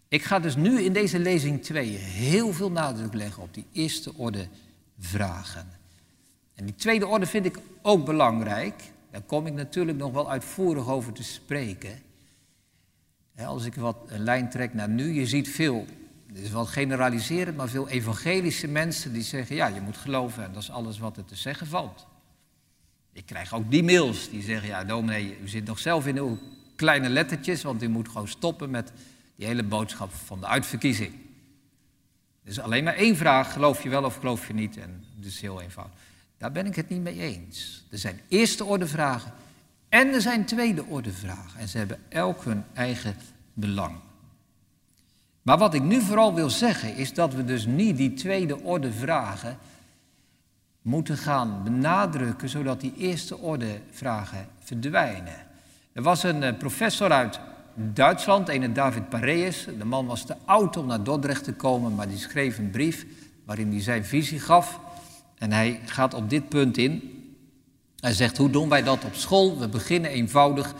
Ik 0.07 0.23
ga 0.23 0.39
dus 0.39 0.55
nu 0.55 0.81
in 0.81 0.93
deze 0.93 1.19
lezing 1.19 1.63
2 1.63 1.89
heel 1.97 2.53
veel 2.53 2.71
nadruk 2.71 3.13
leggen 3.13 3.43
op 3.43 3.53
die 3.53 3.65
eerste 3.71 4.13
orde 4.15 4.47
vragen. 4.99 5.67
En 6.55 6.65
die 6.65 6.75
tweede 6.75 7.07
orde 7.07 7.25
vind 7.25 7.45
ik 7.45 7.59
ook 7.81 8.05
belangrijk. 8.05 8.83
Daar 9.11 9.21
kom 9.21 9.47
ik 9.47 9.53
natuurlijk 9.53 9.97
nog 9.97 10.11
wel 10.11 10.31
uitvoerig 10.31 10.89
over 10.89 11.13
te 11.13 11.23
spreken. 11.23 12.11
Als 13.37 13.65
ik 13.65 13.75
wat 13.75 13.97
een 14.07 14.23
lijn 14.23 14.49
trek 14.49 14.73
naar 14.73 14.89
nu, 14.89 15.13
je 15.13 15.27
ziet 15.27 15.49
veel, 15.49 15.85
dit 16.27 16.43
is 16.43 16.51
wel 16.51 16.65
generaliserend, 16.65 17.57
maar 17.57 17.69
veel 17.69 17.89
evangelische 17.89 18.67
mensen 18.67 19.13
die 19.13 19.23
zeggen, 19.23 19.55
ja, 19.55 19.67
je 19.67 19.81
moet 19.81 19.97
geloven 19.97 20.43
en 20.43 20.53
dat 20.53 20.61
is 20.61 20.71
alles 20.71 20.99
wat 20.99 21.17
er 21.17 21.25
te 21.25 21.35
zeggen 21.35 21.67
valt. 21.67 22.07
Ik 23.13 23.25
krijg 23.25 23.53
ook 23.53 23.71
die 23.71 23.83
mails 23.83 24.29
die 24.29 24.41
zeggen, 24.41 24.67
ja, 24.67 24.83
dominee, 24.83 25.37
u 25.43 25.47
zit 25.47 25.65
nog 25.65 25.79
zelf 25.79 26.07
in 26.07 26.17
uw 26.17 26.37
kleine 26.75 27.09
lettertjes, 27.09 27.63
want 27.63 27.83
u 27.83 27.87
moet 27.87 28.09
gewoon 28.09 28.27
stoppen 28.27 28.69
met 28.69 28.91
die 29.35 29.47
hele 29.47 29.63
boodschap 29.63 30.13
van 30.13 30.39
de 30.39 30.47
uitverkiezing. 30.47 31.13
Er 32.43 32.49
is 32.49 32.59
alleen 32.59 32.83
maar 32.83 32.95
één 32.95 33.15
vraag, 33.15 33.53
geloof 33.53 33.83
je 33.83 33.89
wel 33.89 34.03
of 34.03 34.15
geloof 34.15 34.47
je 34.47 34.53
niet? 34.53 34.77
En 34.77 35.05
dat 35.15 35.25
is 35.25 35.41
heel 35.41 35.61
eenvoudig. 35.61 35.95
Daar 36.37 36.51
ben 36.51 36.65
ik 36.65 36.75
het 36.75 36.89
niet 36.89 37.01
mee 37.01 37.19
eens. 37.19 37.85
Er 37.91 37.97
zijn 37.97 38.19
eerste 38.27 38.65
orde 38.65 38.87
vragen 38.87 39.33
en 39.93 40.13
er 40.13 40.21
zijn 40.21 40.45
tweede 40.45 40.85
orde 40.85 41.11
vragen. 41.11 41.59
En 41.59 41.67
ze 41.67 41.77
hebben 41.77 41.99
elk 42.09 42.43
hun 42.43 42.63
eigen 42.73 43.15
belang. 43.53 43.95
Maar 45.41 45.57
wat 45.57 45.73
ik 45.73 45.81
nu 45.83 46.01
vooral 46.01 46.33
wil 46.33 46.49
zeggen 46.49 46.95
is 46.95 47.13
dat 47.13 47.33
we 47.33 47.45
dus 47.45 47.65
niet 47.65 47.97
die 47.97 48.13
tweede 48.13 48.59
orde 48.61 48.91
vragen 48.91 49.57
moeten 50.81 51.17
gaan 51.17 51.63
benadrukken 51.63 52.49
zodat 52.49 52.81
die 52.81 52.93
eerste 52.97 53.37
orde 53.37 53.79
vragen 53.91 54.47
verdwijnen. 54.59 55.45
Er 55.91 56.01
was 56.01 56.23
een 56.23 56.43
eh, 56.43 56.57
professor 56.57 57.11
uit 57.11 57.39
Duitsland, 57.73 58.49
een 58.49 58.73
David 58.73 59.09
Pareus. 59.09 59.67
De 59.77 59.85
man 59.85 60.05
was 60.05 60.25
te 60.25 60.35
oud 60.45 60.77
om 60.77 60.85
naar 60.85 61.03
Dordrecht 61.03 61.43
te 61.43 61.53
komen, 61.53 61.95
maar 61.95 62.07
die 62.07 62.17
schreef 62.17 62.57
een 62.57 62.69
brief 62.69 63.05
waarin 63.45 63.71
hij 63.71 63.81
zijn 63.81 64.05
visie 64.05 64.39
gaf. 64.39 64.79
En 65.37 65.51
hij 65.51 65.79
gaat 65.85 66.13
op 66.13 66.29
dit 66.29 66.49
punt 66.49 66.77
in. 66.77 67.12
Hij 68.03 68.13
zegt, 68.13 68.37
hoe 68.37 68.49
doen 68.49 68.69
wij 68.69 68.83
dat 68.83 69.03
op 69.03 69.15
school? 69.15 69.59
We 69.59 69.67
beginnen 69.67 70.11
eenvoudig. 70.11 70.73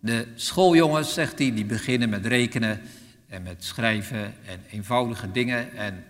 De 0.00 0.26
schooljongens, 0.34 1.14
zegt 1.14 1.38
hij, 1.38 1.54
die 1.54 1.64
beginnen 1.64 2.08
met 2.08 2.26
rekenen 2.26 2.80
en 3.28 3.42
met 3.42 3.64
schrijven 3.64 4.34
en 4.46 4.60
eenvoudige 4.70 5.32
dingen. 5.32 5.76
En 5.76 6.04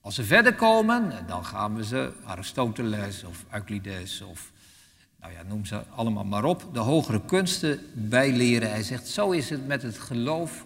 als 0.00 0.14
ze 0.14 0.24
verder 0.24 0.54
komen, 0.54 1.12
dan 1.26 1.44
gaan 1.44 1.76
we 1.76 1.84
ze 1.84 2.12
Aristoteles 2.24 3.24
of 3.24 3.44
Euclides 3.52 4.22
of, 4.22 4.52
nou 5.20 5.32
ja, 5.32 5.42
noem 5.48 5.64
ze 5.64 5.82
allemaal 5.94 6.24
maar 6.24 6.44
op, 6.44 6.64
de 6.72 6.78
hogere 6.78 7.24
kunsten 7.24 7.80
bijleren. 7.92 8.70
Hij 8.70 8.82
zegt, 8.82 9.08
zo 9.08 9.30
is 9.30 9.50
het 9.50 9.66
met 9.66 9.82
het 9.82 9.98
geloof 9.98 10.64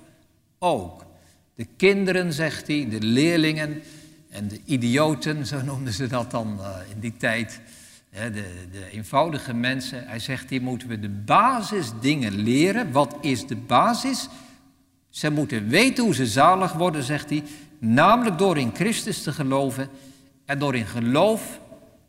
ook. 0.59 1.04
De 1.54 1.66
kinderen, 1.76 2.33
zegt 2.33 2.66
hij, 2.66 2.88
de 2.90 3.00
leerlingen 3.00 3.83
en 4.30 4.49
de 4.49 4.61
idioten, 4.64 5.47
zo 5.47 5.62
noemden 5.62 5.92
ze 5.92 6.06
dat 6.06 6.30
dan 6.30 6.59
uh, 6.61 6.76
in 6.90 7.00
die 7.00 7.16
tijd, 7.16 7.61
de, 8.14 8.68
de, 8.71 8.90
eenvoudige 8.90 9.54
mensen. 9.54 10.06
Hij 10.06 10.18
zegt, 10.18 10.50
hier 10.50 10.62
moeten 10.62 10.88
we 10.88 11.00
de 11.00 11.09
basisdingen 11.09 12.35
leren. 12.35 12.92
Wat 12.92 13.16
is 13.21 13.47
de 13.47 13.56
basis? 13.56 14.28
Ze 15.09 15.30
moeten 15.30 15.68
weten 15.68 16.04
hoe 16.04 16.14
ze 16.14 16.26
zalig 16.26 16.73
worden, 16.73 17.02
zegt 17.02 17.30
hij, 17.30 17.44
namelijk 17.78 18.38
door 18.38 18.59
in 18.59 18.75
Christus 18.75 19.23
te 19.23 19.33
geloven 19.33 19.88
en 20.44 20.59
door 20.59 20.75
in 20.75 20.87
geloof 20.87 21.61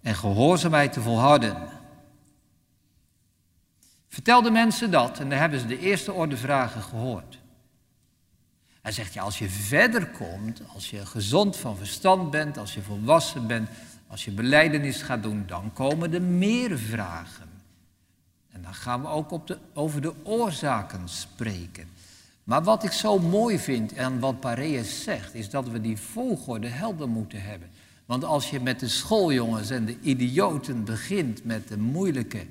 en 0.01 0.15
gehoorzaamheid 0.15 0.93
te 0.93 1.01
volharden. 1.01 1.57
Vertel 4.07 4.41
de 4.41 4.51
mensen 4.51 4.91
dat 4.91 5.19
en 5.19 5.29
dan 5.29 5.39
hebben 5.39 5.59
ze 5.59 5.65
de 5.65 5.79
eerste 5.79 6.13
orde 6.13 6.37
vragen 6.37 6.81
gehoord. 6.81 7.39
Hij 8.81 8.91
zegt, 8.91 9.13
ja, 9.13 9.21
als 9.21 9.39
je 9.39 9.49
verder 9.49 10.07
komt, 10.07 10.61
als 10.73 10.89
je 10.89 11.05
gezond 11.05 11.57
van 11.57 11.77
verstand 11.77 12.31
bent, 12.31 12.57
als 12.57 12.73
je 12.73 12.81
volwassen 12.81 13.47
bent, 13.47 13.69
als 14.15 14.25
je 14.25 14.31
beleidenis 14.31 15.01
gaat 15.01 15.23
doen, 15.23 15.43
dan 15.47 15.73
komen 15.73 16.13
er 16.13 16.21
meer 16.21 16.77
vragen. 16.77 17.49
En 18.51 18.61
dan 18.61 18.73
gaan 18.73 19.01
we 19.01 19.07
ook 19.07 19.31
op 19.31 19.47
de, 19.47 19.57
over 19.73 20.01
de 20.01 20.13
oorzaken 20.23 21.09
spreken. 21.09 21.87
Maar 22.43 22.63
wat 22.63 22.83
ik 22.83 22.91
zo 22.91 23.19
mooi 23.19 23.59
vind 23.59 23.93
en 23.93 24.19
wat 24.19 24.39
Pareus 24.39 25.03
zegt, 25.03 25.33
is 25.33 25.49
dat 25.49 25.69
we 25.69 25.81
die 25.81 25.97
volgorde 25.97 26.67
helder 26.67 27.09
moeten 27.09 27.41
hebben. 27.41 27.69
Want 28.05 28.23
als 28.23 28.49
je 28.49 28.59
met 28.59 28.79
de 28.79 28.87
schooljongens 28.87 29.69
en 29.69 29.85
de 29.85 29.99
idioten 30.01 30.83
begint 30.83 31.43
met 31.43 31.67
de 31.67 31.77
moeilijke 31.77 32.45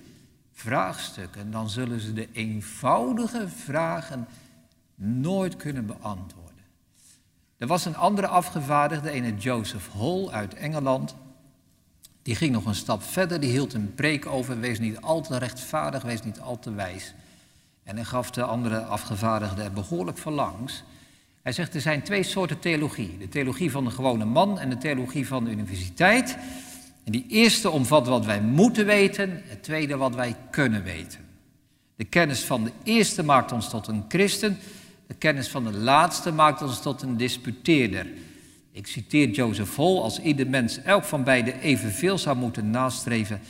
vraagstukken, 0.52 1.50
dan 1.50 1.70
zullen 1.70 2.00
ze 2.00 2.12
de 2.12 2.28
eenvoudige 2.32 3.48
vragen 3.48 4.26
nooit 4.94 5.56
kunnen 5.56 5.86
beantwoorden. 5.86 6.64
Er 7.56 7.66
was 7.66 7.84
een 7.84 7.96
andere 7.96 8.26
afgevaardigde, 8.26 9.14
een 9.14 9.36
Joseph 9.36 9.88
Hall 9.92 10.28
uit 10.28 10.54
Engeland. 10.54 11.14
Die 12.24 12.34
ging 12.34 12.52
nog 12.52 12.64
een 12.64 12.74
stap 12.74 13.02
verder, 13.02 13.40
die 13.40 13.50
hield 13.50 13.74
een 13.74 13.94
preek 13.94 14.26
over, 14.26 14.60
wees 14.60 14.78
niet 14.78 15.00
al 15.00 15.20
te 15.20 15.38
rechtvaardig, 15.38 16.02
wees 16.02 16.22
niet 16.22 16.40
al 16.40 16.58
te 16.58 16.72
wijs. 16.72 17.14
En 17.82 17.96
hij 17.96 18.04
gaf 18.04 18.30
de 18.30 18.42
andere 18.42 18.80
afgevaardigden 18.80 19.74
behoorlijk 19.74 20.18
van 20.18 20.32
langs. 20.32 20.82
Hij 21.42 21.52
zegt, 21.52 21.74
er 21.74 21.80
zijn 21.80 22.02
twee 22.02 22.22
soorten 22.22 22.58
theologie. 22.58 23.18
De 23.18 23.28
theologie 23.28 23.70
van 23.70 23.84
de 23.84 23.90
gewone 23.90 24.24
man 24.24 24.58
en 24.58 24.70
de 24.70 24.78
theologie 24.78 25.26
van 25.26 25.44
de 25.44 25.50
universiteit. 25.50 26.36
En 27.04 27.12
die 27.12 27.26
eerste 27.28 27.70
omvat 27.70 28.06
wat 28.06 28.24
wij 28.24 28.40
moeten 28.40 28.86
weten, 28.86 29.42
het 29.46 29.62
tweede 29.62 29.96
wat 29.96 30.14
wij 30.14 30.36
kunnen 30.50 30.82
weten. 30.82 31.20
De 31.96 32.04
kennis 32.04 32.40
van 32.40 32.64
de 32.64 32.72
eerste 32.82 33.22
maakt 33.22 33.52
ons 33.52 33.68
tot 33.68 33.86
een 33.86 34.04
christen, 34.08 34.58
de 35.06 35.14
kennis 35.14 35.48
van 35.48 35.64
de 35.64 35.72
laatste 35.72 36.32
maakt 36.32 36.62
ons 36.62 36.82
tot 36.82 37.02
een 37.02 37.16
disputeerder. 37.16 38.06
Ik 38.74 38.86
citeer 38.86 39.30
Joseph 39.30 39.76
Hall, 39.76 39.98
als 39.98 40.20
ieder 40.20 40.48
mens 40.48 40.82
elk 40.82 41.04
van 41.04 41.24
beide 41.24 41.60
evenveel 41.60 42.18
zou 42.18 42.36
moeten 42.36 42.70
nastreven, 42.70 43.40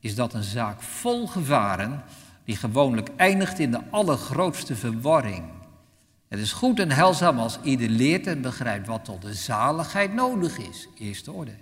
is 0.00 0.14
dat 0.14 0.34
een 0.34 0.42
zaak 0.42 0.82
vol 0.82 1.26
gevaren 1.26 2.02
die 2.44 2.56
gewoonlijk 2.56 3.08
eindigt 3.16 3.58
in 3.58 3.70
de 3.70 3.80
allergrootste 3.90 4.76
verwarring. 4.76 5.44
Het 6.28 6.40
is 6.40 6.52
goed 6.52 6.78
en 6.78 6.90
heilzaam 6.90 7.38
als 7.38 7.58
ieder 7.62 7.88
leert 7.88 8.26
en 8.26 8.40
begrijpt 8.40 8.86
wat 8.86 9.04
tot 9.04 9.22
de 9.22 9.34
zaligheid 9.34 10.14
nodig 10.14 10.58
is, 10.58 10.88
eerste 10.98 11.32
orde. 11.32 11.54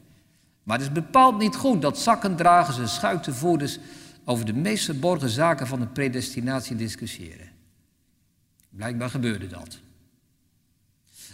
Maar 0.63 0.79
het 0.79 0.87
is 0.87 0.93
bepaald 0.93 1.39
niet 1.39 1.57
goed 1.57 1.83
dat 1.83 1.99
zakkendragers 1.99 2.79
en 2.79 2.89
schuitenvoerders 2.89 3.79
over 4.25 4.45
de 4.45 4.55
meest 4.55 4.85
verborgen 4.85 5.29
zaken 5.29 5.67
van 5.67 5.81
de 5.81 5.87
predestinatie 5.87 6.77
discussiëren. 6.77 7.51
Blijkbaar 8.71 9.11
gebeurde 9.11 9.47
dat. 9.47 9.81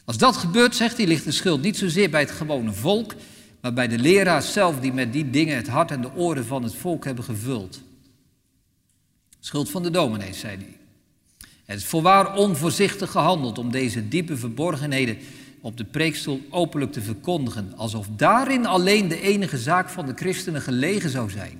Als 0.09 0.19
dat 0.19 0.37
gebeurt, 0.37 0.77
zegt 0.77 0.97
hij, 0.97 1.07
ligt 1.07 1.25
de 1.25 1.31
schuld 1.31 1.63
niet 1.63 1.77
zozeer 1.77 2.11
bij 2.11 2.21
het 2.21 2.31
gewone 2.31 2.73
volk, 2.73 3.15
maar 3.61 3.73
bij 3.73 3.89
de 3.89 3.99
leraars 3.99 4.53
zelf 4.53 4.81
die 4.81 4.93
met 4.93 5.13
die 5.13 5.31
dingen 5.31 5.57
het 5.57 5.69
hart 5.69 5.91
en 5.91 6.01
de 6.01 6.15
oren 6.15 6.45
van 6.45 6.63
het 6.63 6.75
volk 6.75 7.05
hebben 7.05 7.25
gevuld. 7.25 7.81
Schuld 9.41 9.71
van 9.71 9.83
de 9.83 9.91
dominees, 9.91 10.39
zei 10.39 10.57
hij. 10.57 10.77
Het 11.65 11.79
is 11.79 11.85
voorwaar 11.85 12.37
onvoorzichtig 12.37 13.11
gehandeld 13.11 13.59
om 13.59 13.71
deze 13.71 14.09
diepe 14.09 14.37
verborgenheden 14.37 15.19
op 15.61 15.77
de 15.77 15.85
preekstoel 15.85 16.43
openlijk 16.51 16.93
te 16.93 17.03
verkondigen, 17.03 17.73
alsof 17.77 18.09
daarin 18.17 18.67
alleen 18.67 19.09
de 19.09 19.21
enige 19.21 19.59
zaak 19.59 19.89
van 19.89 20.07
de 20.07 20.15
christenen 20.15 20.63
gelegen 20.63 21.11
zou 21.11 21.31
zijn. 21.31 21.59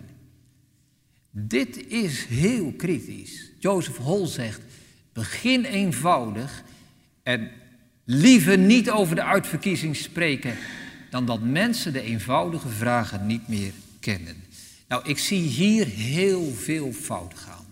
Dit 1.31 1.87
is 1.89 2.25
heel 2.25 2.73
kritisch. 2.77 3.51
Joseph 3.59 3.99
Hall 3.99 4.27
zegt, 4.27 4.61
begin 5.13 5.65
eenvoudig 5.65 6.63
en 7.23 7.51
liever 8.11 8.59
niet 8.59 8.91
over 8.91 9.15
de 9.15 9.23
uitverkiezing 9.23 9.97
spreken 9.97 10.57
dan 11.11 11.27
dat 11.27 11.41
mensen 11.41 11.93
de 11.93 12.01
eenvoudige 12.01 12.69
vragen 12.69 13.27
niet 13.27 13.49
meer 13.49 13.73
kennen. 14.01 14.37
Nou, 14.89 15.09
ik 15.09 15.19
zie 15.19 15.41
hier 15.41 15.87
heel 15.87 16.53
veel 16.55 16.93
fout 16.93 17.35
gaan 17.37 17.67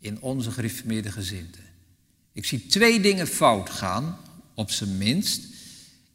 in 0.00 0.20
onze 0.20 0.50
gereformeerde 0.50 1.10
gezinten. 1.10 1.62
Ik 2.32 2.44
zie 2.44 2.66
twee 2.66 3.00
dingen 3.00 3.26
fout 3.26 3.70
gaan, 3.70 4.18
op 4.54 4.70
zijn 4.70 4.98
minst. 4.98 5.44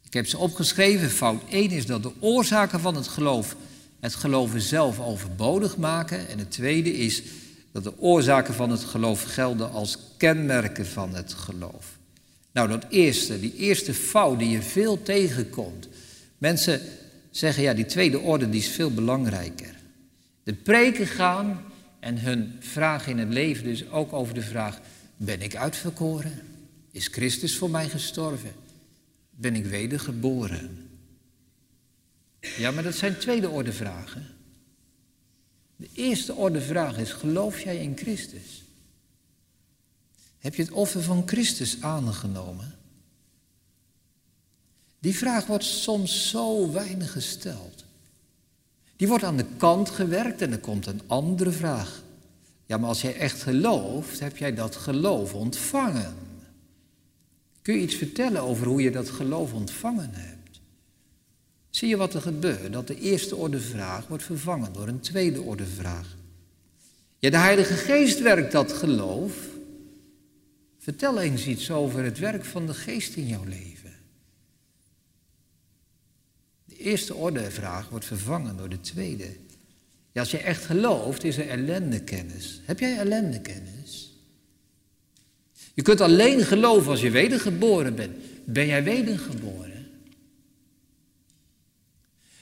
Ik 0.04 0.12
heb 0.12 0.26
ze 0.26 0.38
opgeschreven. 0.38 1.10
Fout 1.10 1.42
1 1.48 1.70
is 1.70 1.86
dat 1.86 2.02
de 2.02 2.12
oorzaken 2.20 2.80
van 2.80 2.94
het 2.94 3.08
geloof 3.08 3.56
het 4.00 4.14
geloven 4.14 4.60
zelf 4.60 5.00
overbodig 5.00 5.76
maken. 5.76 6.28
En 6.28 6.38
het 6.38 6.50
tweede 6.50 6.96
is 6.96 7.22
dat 7.72 7.84
de 7.84 7.98
oorzaken 7.98 8.54
van 8.54 8.70
het 8.70 8.84
geloof 8.84 9.22
gelden 9.22 9.72
als 9.72 9.98
kenmerken 10.16 10.86
van 10.86 11.14
het 11.14 11.32
geloof. 11.32 12.00
Nou, 12.52 12.68
dat 12.68 12.84
eerste, 12.88 13.40
die 13.40 13.56
eerste 13.56 13.94
fout 13.94 14.38
die 14.38 14.50
je 14.50 14.62
veel 14.62 15.02
tegenkomt. 15.02 15.88
Mensen 16.38 16.80
zeggen, 17.30 17.62
ja, 17.62 17.74
die 17.74 17.86
tweede 17.86 18.18
orde 18.18 18.50
die 18.50 18.60
is 18.60 18.68
veel 18.68 18.94
belangrijker. 18.94 19.74
De 20.42 20.54
preken 20.54 21.06
gaan 21.06 21.72
En 22.02 22.18
hun 22.18 22.56
vraag 22.60 23.06
in 23.06 23.18
het 23.18 23.28
leven 23.28 23.64
dus 23.64 23.90
ook 23.90 24.12
over 24.12 24.34
de 24.34 24.42
vraag, 24.42 24.80
ben 25.16 25.42
ik 25.42 25.56
uitverkoren? 25.56 26.40
Is 26.90 27.06
Christus 27.06 27.56
voor 27.56 27.70
mij 27.70 27.88
gestorven? 27.88 28.52
Ben 29.30 29.54
ik 29.54 29.64
wedergeboren? 29.64 30.90
Ja, 32.56 32.70
maar 32.70 32.82
dat 32.82 32.94
zijn 32.94 33.18
tweede 33.18 33.48
orde 33.48 33.72
vragen. 33.72 34.26
De 35.76 35.88
eerste 35.92 36.34
orde 36.34 36.60
vraag 36.60 36.98
is, 36.98 37.12
geloof 37.12 37.60
jij 37.60 37.76
in 37.76 37.96
Christus? 37.96 38.61
Heb 40.42 40.54
je 40.54 40.62
het 40.62 40.72
offer 40.72 41.02
van 41.02 41.22
Christus 41.26 41.82
aangenomen? 41.82 42.74
Die 44.98 45.16
vraag 45.16 45.46
wordt 45.46 45.64
soms 45.64 46.28
zo 46.28 46.72
weinig 46.72 47.12
gesteld. 47.12 47.84
Die 48.96 49.08
wordt 49.08 49.24
aan 49.24 49.36
de 49.36 49.46
kant 49.56 49.90
gewerkt 49.90 50.42
en 50.42 50.52
er 50.52 50.58
komt 50.58 50.86
een 50.86 51.00
andere 51.06 51.50
vraag. 51.50 52.02
Ja, 52.66 52.76
maar 52.76 52.88
als 52.88 53.00
jij 53.00 53.16
echt 53.16 53.42
gelooft, 53.42 54.20
heb 54.20 54.36
jij 54.36 54.54
dat 54.54 54.76
geloof 54.76 55.34
ontvangen? 55.34 56.14
Kun 57.62 57.74
je 57.74 57.80
iets 57.80 57.94
vertellen 57.94 58.42
over 58.42 58.66
hoe 58.66 58.82
je 58.82 58.90
dat 58.90 59.10
geloof 59.10 59.52
ontvangen 59.52 60.10
hebt? 60.12 60.60
Zie 61.70 61.88
je 61.88 61.96
wat 61.96 62.14
er 62.14 62.22
gebeurt? 62.22 62.72
Dat 62.72 62.86
de 62.86 63.00
eerste 63.00 63.36
orde 63.36 63.60
vraag 63.60 64.06
wordt 64.06 64.24
vervangen 64.24 64.72
door 64.72 64.88
een 64.88 65.00
tweede 65.00 65.40
orde 65.40 65.66
vraag. 65.66 66.16
Ja, 67.18 67.30
de 67.30 67.38
Heilige 67.38 67.74
Geest 67.74 68.20
werkt 68.20 68.52
dat 68.52 68.72
geloof. 68.72 69.51
Vertel 70.82 71.20
eens 71.20 71.46
iets 71.46 71.70
over 71.70 72.04
het 72.04 72.18
werk 72.18 72.44
van 72.44 72.66
de 72.66 72.74
Geest 72.74 73.16
in 73.16 73.26
jouw 73.26 73.44
leven. 73.44 73.92
De 76.64 76.76
eerste 76.76 77.14
orde 77.14 77.50
vraag 77.50 77.88
wordt 77.88 78.04
vervangen 78.04 78.56
door 78.56 78.68
de 78.68 78.80
tweede. 78.80 79.36
Ja, 80.12 80.20
als 80.20 80.30
je 80.30 80.38
echt 80.38 80.64
gelooft, 80.64 81.24
is 81.24 81.36
er 81.36 81.48
ellendekennis. 81.48 82.60
Heb 82.64 82.78
jij 82.78 82.96
ellendekennis? 82.96 84.12
Je 85.74 85.82
kunt 85.82 86.00
alleen 86.00 86.44
geloven 86.44 86.90
als 86.90 87.00
je 87.00 87.10
wedergeboren 87.10 87.94
bent. 87.94 88.16
Ben 88.44 88.66
jij 88.66 88.84
wedergeboren? 88.84 89.86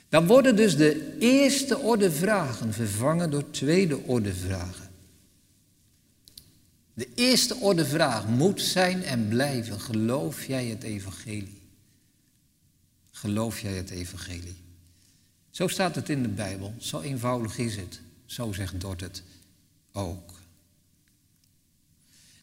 Dan 0.08 0.26
worden 0.26 0.56
dus 0.56 0.76
de 0.76 1.16
eerste 1.18 1.78
orde 1.78 2.10
vragen 2.10 2.72
vervangen 2.72 3.30
door 3.30 3.50
tweede 3.50 3.98
orde 3.98 4.34
vragen. 4.34 4.89
De 6.94 7.08
eerste 7.14 7.56
orde 7.56 7.86
vraag 7.86 8.26
moet 8.26 8.60
zijn 8.60 9.02
en 9.02 9.28
blijven: 9.28 9.80
geloof 9.80 10.46
jij 10.46 10.66
het 10.66 10.82
evangelie? 10.82 11.60
Geloof 13.10 13.60
jij 13.60 13.72
het 13.72 13.90
evangelie? 13.90 14.56
Zo 15.50 15.68
staat 15.68 15.94
het 15.94 16.08
in 16.08 16.22
de 16.22 16.28
Bijbel, 16.28 16.74
zo 16.78 17.00
eenvoudig 17.00 17.58
is 17.58 17.76
het. 17.76 18.00
Zo 18.26 18.52
zegt 18.52 18.80
Dort 18.80 19.00
het 19.00 19.22
ook. 19.92 20.40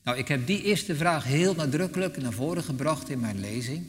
Nou, 0.03 0.17
ik 0.17 0.27
heb 0.27 0.47
die 0.47 0.63
eerste 0.63 0.95
vraag 0.95 1.23
heel 1.23 1.55
nadrukkelijk 1.55 2.21
naar 2.21 2.33
voren 2.33 2.63
gebracht 2.63 3.09
in 3.09 3.19
mijn 3.19 3.39
lezing. 3.39 3.85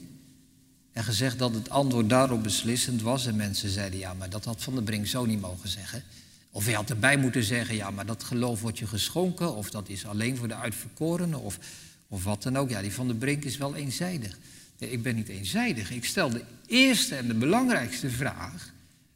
En 0.92 1.04
gezegd 1.04 1.38
dat 1.38 1.54
het 1.54 1.70
antwoord 1.70 2.08
daarop 2.08 2.42
beslissend 2.42 3.02
was. 3.02 3.26
En 3.26 3.36
mensen 3.36 3.70
zeiden, 3.70 3.98
ja, 3.98 4.14
maar 4.14 4.30
dat 4.30 4.44
had 4.44 4.62
Van 4.62 4.74
der 4.74 4.82
Brink 4.82 5.06
zo 5.06 5.24
niet 5.24 5.40
mogen 5.40 5.68
zeggen. 5.68 6.02
Of 6.50 6.64
hij 6.64 6.74
had 6.74 6.90
erbij 6.90 7.16
moeten 7.16 7.42
zeggen, 7.42 7.74
ja, 7.74 7.90
maar 7.90 8.06
dat 8.06 8.22
geloof 8.22 8.60
wordt 8.60 8.78
je 8.78 8.86
geschonken. 8.86 9.54
Of 9.54 9.70
dat 9.70 9.88
is 9.88 10.06
alleen 10.06 10.36
voor 10.36 10.48
de 10.48 10.54
uitverkorenen. 10.54 11.40
Of, 11.40 11.58
of 12.08 12.24
wat 12.24 12.42
dan 12.42 12.56
ook. 12.56 12.70
Ja, 12.70 12.80
die 12.80 12.92
Van 12.92 13.06
der 13.06 13.16
Brink 13.16 13.44
is 13.44 13.56
wel 13.56 13.74
eenzijdig. 13.74 14.38
Ik 14.78 15.02
ben 15.02 15.14
niet 15.14 15.28
eenzijdig. 15.28 15.90
Ik 15.90 16.04
stel 16.04 16.30
de 16.30 16.44
eerste 16.66 17.14
en 17.14 17.26
de 17.26 17.34
belangrijkste 17.34 18.10
vraag 18.10 18.72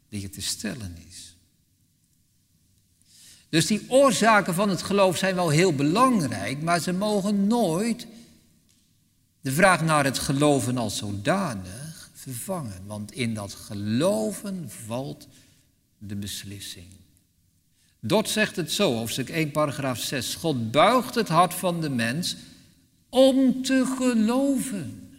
die 0.09 0.23
het 0.23 0.33
te 0.33 0.43
stellen 0.43 0.97
is. 1.09 1.37
Dus 3.49 3.67
die 3.67 3.85
oorzaken 3.89 4.55
van 4.55 4.69
het 4.69 4.83
geloof 4.83 5.17
zijn 5.17 5.35
wel 5.35 5.49
heel 5.49 5.75
belangrijk, 5.75 6.63
maar 6.63 6.81
ze 6.81 6.93
mogen 6.93 7.47
nooit 7.47 8.07
de 9.41 9.53
vraag 9.53 9.83
naar 9.83 10.05
het 10.05 10.19
geloven 10.19 10.79
als 10.79 10.97
zodanig 10.97 12.11
vervangen. 12.15 12.87
Want 12.87 13.13
in 13.13 13.35
dat 13.35 13.55
geloven 13.55 14.71
valt 14.87 15.29
de 15.99 16.17
beslissing. 16.17 17.02
Dort 18.05 18.29
zegt 18.29 18.57
het 18.57 18.73
zo, 18.73 18.95
hoofdstuk 18.95 19.29
1, 19.29 19.51
paragraaf 19.51 19.99
6. 19.99 20.35
God 20.35 20.71
buigt 20.71 21.15
het 21.15 21.29
hart 21.29 21.55
van 21.55 21.81
de 21.81 21.91
mens 21.91 22.37
om 23.09 23.63
te 23.63 23.85
geloven. 23.97 25.11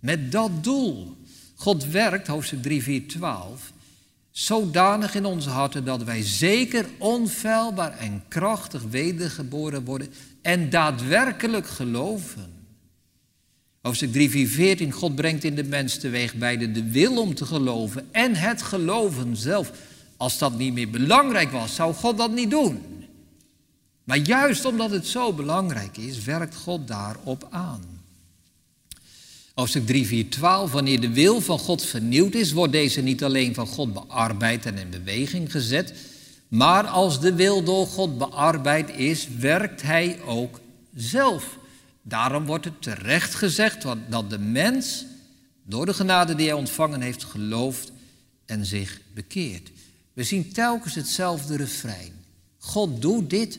Met 0.00 0.32
dat 0.32 0.64
doel. 0.64 1.16
God 1.54 1.86
werkt, 1.86 2.26
hoofdstuk 2.26 2.62
3, 2.62 2.82
4, 2.82 3.06
12, 3.06 3.72
zodanig 4.30 5.14
in 5.14 5.24
onze 5.24 5.50
harten 5.50 5.84
dat 5.84 6.02
wij 6.02 6.22
zeker 6.22 6.86
onfeilbaar 6.98 7.98
en 7.98 8.22
krachtig 8.28 8.82
wedergeboren 8.82 9.84
worden 9.84 10.08
en 10.42 10.70
daadwerkelijk 10.70 11.66
geloven. 11.66 12.52
Hoofdstuk 13.82 14.12
3, 14.12 14.30
4, 14.30 14.48
14. 14.48 14.92
God 14.92 15.14
brengt 15.14 15.44
in 15.44 15.54
de 15.54 15.64
mens 15.64 15.98
teweeg 15.98 16.34
beide 16.34 16.72
de 16.72 16.90
wil 16.90 17.20
om 17.20 17.34
te 17.34 17.46
geloven 17.46 18.08
en 18.12 18.34
het 18.34 18.62
geloven 18.62 19.36
zelf. 19.36 19.72
Als 20.16 20.38
dat 20.38 20.58
niet 20.58 20.72
meer 20.72 20.90
belangrijk 20.90 21.50
was, 21.50 21.74
zou 21.74 21.94
God 21.94 22.18
dat 22.18 22.30
niet 22.30 22.50
doen. 22.50 22.82
Maar 24.04 24.18
juist 24.18 24.64
omdat 24.64 24.90
het 24.90 25.06
zo 25.06 25.32
belangrijk 25.32 25.96
is, 25.96 26.24
werkt 26.24 26.56
God 26.56 26.88
daarop 26.88 27.46
aan. 27.50 27.94
Hoofdstuk 29.54 29.86
3, 29.86 30.06
4, 30.06 30.28
12. 30.28 30.72
Wanneer 30.72 31.00
de 31.00 31.12
wil 31.12 31.40
van 31.40 31.58
God 31.58 31.84
vernieuwd 31.84 32.34
is, 32.34 32.52
wordt 32.52 32.72
deze 32.72 33.00
niet 33.00 33.24
alleen 33.24 33.54
van 33.54 33.66
God 33.66 33.92
bearbeid 33.92 34.66
en 34.66 34.78
in 34.78 34.90
beweging 34.90 35.50
gezet, 35.50 35.94
maar 36.48 36.86
als 36.86 37.20
de 37.20 37.34
wil 37.34 37.64
door 37.64 37.86
God 37.86 38.18
bearbeid 38.18 38.90
is, 38.96 39.28
werkt 39.38 39.82
hij 39.82 40.20
ook 40.26 40.60
zelf. 40.94 41.58
Daarom 42.02 42.44
wordt 42.44 42.64
het 42.64 42.82
terecht 42.82 43.34
gezegd 43.34 43.82
dat 44.08 44.30
de 44.30 44.38
mens 44.38 45.04
door 45.66 45.86
de 45.86 45.94
genade 45.94 46.34
die 46.34 46.46
hij 46.46 46.56
ontvangen 46.56 47.00
heeft 47.00 47.24
gelooft 47.24 47.92
en 48.46 48.66
zich 48.66 49.00
bekeert. 49.14 49.70
We 50.14 50.24
zien 50.24 50.52
telkens 50.52 50.94
hetzelfde 50.94 51.56
refrein. 51.56 52.12
God 52.58 53.02
doet 53.02 53.30
dit 53.30 53.58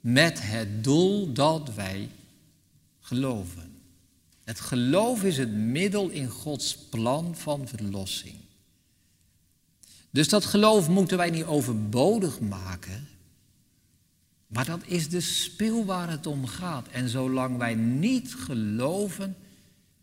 met 0.00 0.38
het 0.42 0.84
doel 0.84 1.32
dat 1.32 1.74
wij 1.74 2.10
geloven. 3.00 3.74
Het 4.44 4.60
geloof 4.60 5.22
is 5.22 5.38
het 5.38 5.52
middel 5.52 6.08
in 6.08 6.28
Gods 6.28 6.76
plan 6.76 7.36
van 7.36 7.68
verlossing. 7.68 8.34
Dus 10.10 10.28
dat 10.28 10.44
geloof 10.44 10.88
moeten 10.88 11.16
wij 11.16 11.30
niet 11.30 11.44
overbodig 11.44 12.40
maken. 12.40 13.08
Maar 14.46 14.64
dat 14.64 14.80
is 14.84 15.08
de 15.08 15.20
spil 15.20 15.84
waar 15.84 16.10
het 16.10 16.26
om 16.26 16.46
gaat. 16.46 16.88
En 16.88 17.08
zolang 17.08 17.56
wij 17.56 17.74
niet 17.74 18.34
geloven, 18.34 19.36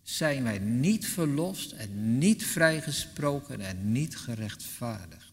zijn 0.01 0.43
wij 0.43 0.59
niet 0.59 1.07
verlost 1.07 1.71
en 1.71 2.17
niet 2.17 2.45
vrijgesproken 2.45 3.61
en 3.61 3.91
niet 3.91 4.17
gerechtvaardigd. 4.17 5.32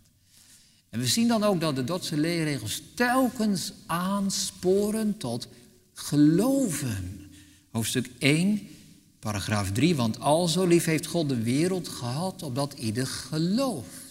En 0.90 1.00
we 1.00 1.06
zien 1.06 1.28
dan 1.28 1.44
ook 1.44 1.60
dat 1.60 1.76
de 1.76 1.84
Dotse 1.84 2.16
leerregels 2.16 2.82
telkens 2.94 3.72
aansporen 3.86 5.16
tot 5.16 5.48
geloven. 5.94 7.30
Hoofdstuk 7.70 8.10
1, 8.18 8.68
Paragraaf 9.18 9.72
3, 9.72 9.96
want 9.96 10.20
al 10.20 10.48
zo 10.48 10.66
lief 10.66 10.84
heeft 10.84 11.06
God 11.06 11.28
de 11.28 11.42
wereld 11.42 11.88
gehad, 11.88 12.42
opdat 12.42 12.72
ieder 12.72 13.06
gelooft. 13.06 14.10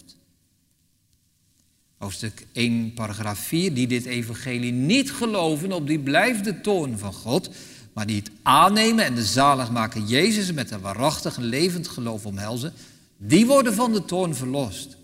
Hoofdstuk 1.98 2.46
1, 2.52 2.92
paragraaf 2.94 3.38
4, 3.38 3.74
die 3.74 3.86
dit 3.86 4.04
evangelie 4.04 4.72
niet 4.72 5.12
geloven, 5.12 5.72
op 5.72 5.86
die 5.86 5.98
blijft 5.98 6.44
de 6.44 6.60
toorn 6.60 6.98
van 6.98 7.12
God, 7.12 7.50
maar 7.92 8.06
die 8.06 8.16
het 8.16 8.30
aannemen 8.42 9.04
en 9.04 9.14
de 9.14 9.24
zalig 9.24 9.70
maken 9.70 10.06
Jezus 10.06 10.52
met 10.52 10.70
een 10.70 10.80
waarachtig 10.80 11.36
en 11.36 11.44
levend 11.44 11.88
geloof 11.88 12.26
omhelzen, 12.26 12.72
die 13.16 13.46
worden 13.46 13.74
van 13.74 13.92
de 13.92 14.04
toorn 14.04 14.34
verlost. 14.34 14.96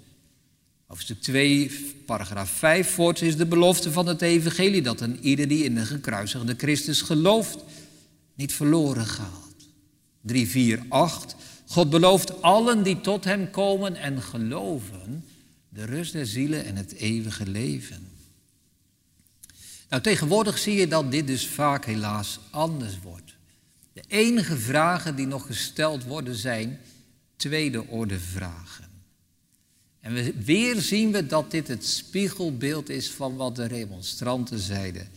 Hoofdstuk 0.86 1.20
2, 1.20 1.70
paragraaf 2.04 2.50
5, 2.50 2.90
voorts 2.90 3.22
is 3.22 3.36
de 3.36 3.46
belofte 3.46 3.92
van 3.92 4.06
het 4.06 4.22
evangelie 4.22 4.82
dat 4.82 5.00
een 5.00 5.18
ieder 5.20 5.48
die 5.48 5.64
in 5.64 5.74
de 5.74 5.86
gekruisigde 5.86 6.54
Christus 6.56 7.02
gelooft, 7.02 7.58
niet 8.34 8.52
verloren 8.54 9.06
gaat. 9.06 9.54
3, 10.20 10.48
4, 10.48 10.82
8. 10.88 11.36
God 11.66 11.90
belooft 11.90 12.42
allen 12.42 12.82
die 12.82 13.00
tot 13.00 13.24
Hem 13.24 13.50
komen 13.50 13.96
en 13.96 14.22
geloven 14.22 15.24
de 15.68 15.84
rust 15.84 16.12
der 16.12 16.26
zielen 16.26 16.64
en 16.64 16.76
het 16.76 16.92
eeuwige 16.92 17.46
leven. 17.46 18.08
Nou, 19.88 20.02
tegenwoordig 20.02 20.58
zie 20.58 20.74
je 20.74 20.88
dat 20.88 21.10
dit 21.10 21.26
dus 21.26 21.46
vaak 21.46 21.84
helaas 21.84 22.38
anders 22.50 22.98
wordt. 23.02 23.34
De 23.92 24.04
enige 24.06 24.56
vragen 24.56 25.16
die 25.16 25.26
nog 25.26 25.46
gesteld 25.46 26.04
worden 26.04 26.34
zijn 26.34 26.80
tweede 27.36 27.86
orde 27.86 28.18
vragen. 28.18 28.85
En 30.06 30.12
we, 30.12 30.34
weer 30.34 30.80
zien 30.80 31.12
we 31.12 31.26
dat 31.26 31.50
dit 31.50 31.68
het 31.68 31.86
spiegelbeeld 31.86 32.88
is 32.88 33.10
van 33.10 33.36
wat 33.36 33.56
de 33.56 33.66
remonstranten 33.66 34.58
zeiden. 34.58 35.08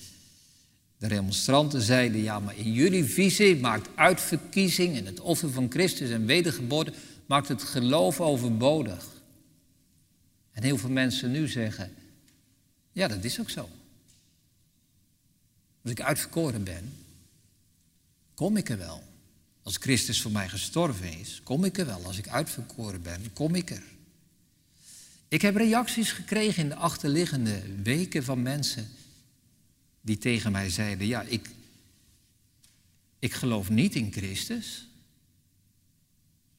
De 0.97 1.07
remonstranten 1.07 1.81
zeiden, 1.81 2.21
ja, 2.21 2.39
maar 2.39 2.57
in 2.57 2.73
jullie 2.73 3.05
visie 3.05 3.55
maakt 3.55 3.89
uitverkiezing 3.95 4.97
en 4.97 5.05
het 5.05 5.19
offer 5.19 5.51
van 5.51 5.71
Christus 5.71 6.09
en 6.09 6.25
wedergeboorte, 6.25 6.93
maakt 7.25 7.47
het 7.47 7.63
geloof 7.63 8.21
overbodig. 8.21 9.07
En 10.51 10.63
heel 10.63 10.77
veel 10.77 10.89
mensen 10.89 11.31
nu 11.31 11.47
zeggen, 11.47 11.93
ja, 12.91 13.07
dat 13.07 13.23
is 13.23 13.39
ook 13.39 13.49
zo. 13.49 13.69
Als 15.83 15.91
ik 15.91 16.01
uitverkoren 16.01 16.63
ben, 16.63 16.93
kom 18.33 18.57
ik 18.57 18.69
er 18.69 18.77
wel. 18.77 19.03
Als 19.63 19.77
Christus 19.77 20.21
voor 20.21 20.31
mij 20.31 20.49
gestorven 20.49 21.19
is, 21.19 21.41
kom 21.43 21.63
ik 21.63 21.77
er 21.77 21.85
wel. 21.85 22.05
Als 22.05 22.17
ik 22.17 22.27
uitverkoren 22.27 23.01
ben, 23.01 23.33
kom 23.33 23.55
ik 23.55 23.69
er. 23.69 23.83
Ik 25.29 25.41
heb 25.41 25.55
reacties 25.55 26.11
gekregen 26.11 26.63
in 26.63 26.69
de 26.69 26.75
achterliggende 26.75 27.61
weken 27.83 28.23
van 28.23 28.41
mensen 28.41 28.87
die 30.01 30.17
tegen 30.17 30.51
mij 30.51 30.69
zeiden: 30.69 31.07
Ja, 31.07 31.21
ik, 31.21 31.49
ik 33.19 33.33
geloof 33.33 33.69
niet 33.69 33.95
in 33.95 34.11
Christus. 34.11 34.87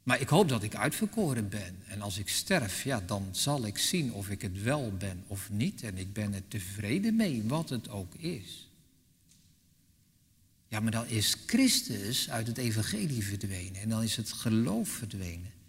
Maar 0.03 0.21
ik 0.21 0.29
hoop 0.29 0.49
dat 0.49 0.63
ik 0.63 0.75
uitverkoren 0.75 1.49
ben. 1.49 1.77
En 1.87 2.01
als 2.01 2.19
ik 2.19 2.29
sterf, 2.29 2.83
ja, 2.83 3.01
dan 3.01 3.29
zal 3.33 3.67
ik 3.67 3.79
zien 3.79 4.13
of 4.13 4.29
ik 4.29 4.43
het 4.43 4.63
wel 4.63 4.93
ben 4.97 5.25
of 5.27 5.51
niet. 5.51 5.83
En 5.83 5.99
ik 5.99 6.13
ben 6.13 6.35
er 6.35 6.49
tevreden 6.49 7.17
mee, 7.17 7.43
wat 7.47 7.69
het 7.69 7.89
ook 7.89 8.15
is. 8.15 8.69
Ja, 10.69 10.81
maar 10.81 10.93
dan 10.93 11.07
is 11.07 11.37
Christus 11.47 12.31
uit 12.31 12.47
het 12.47 12.59
evangelie 12.59 13.25
verdwenen. 13.25 13.81
En 13.81 13.89
dan 13.89 14.03
is 14.03 14.17
het 14.17 14.33
geloof 14.33 14.89
verdwenen. 14.89 15.60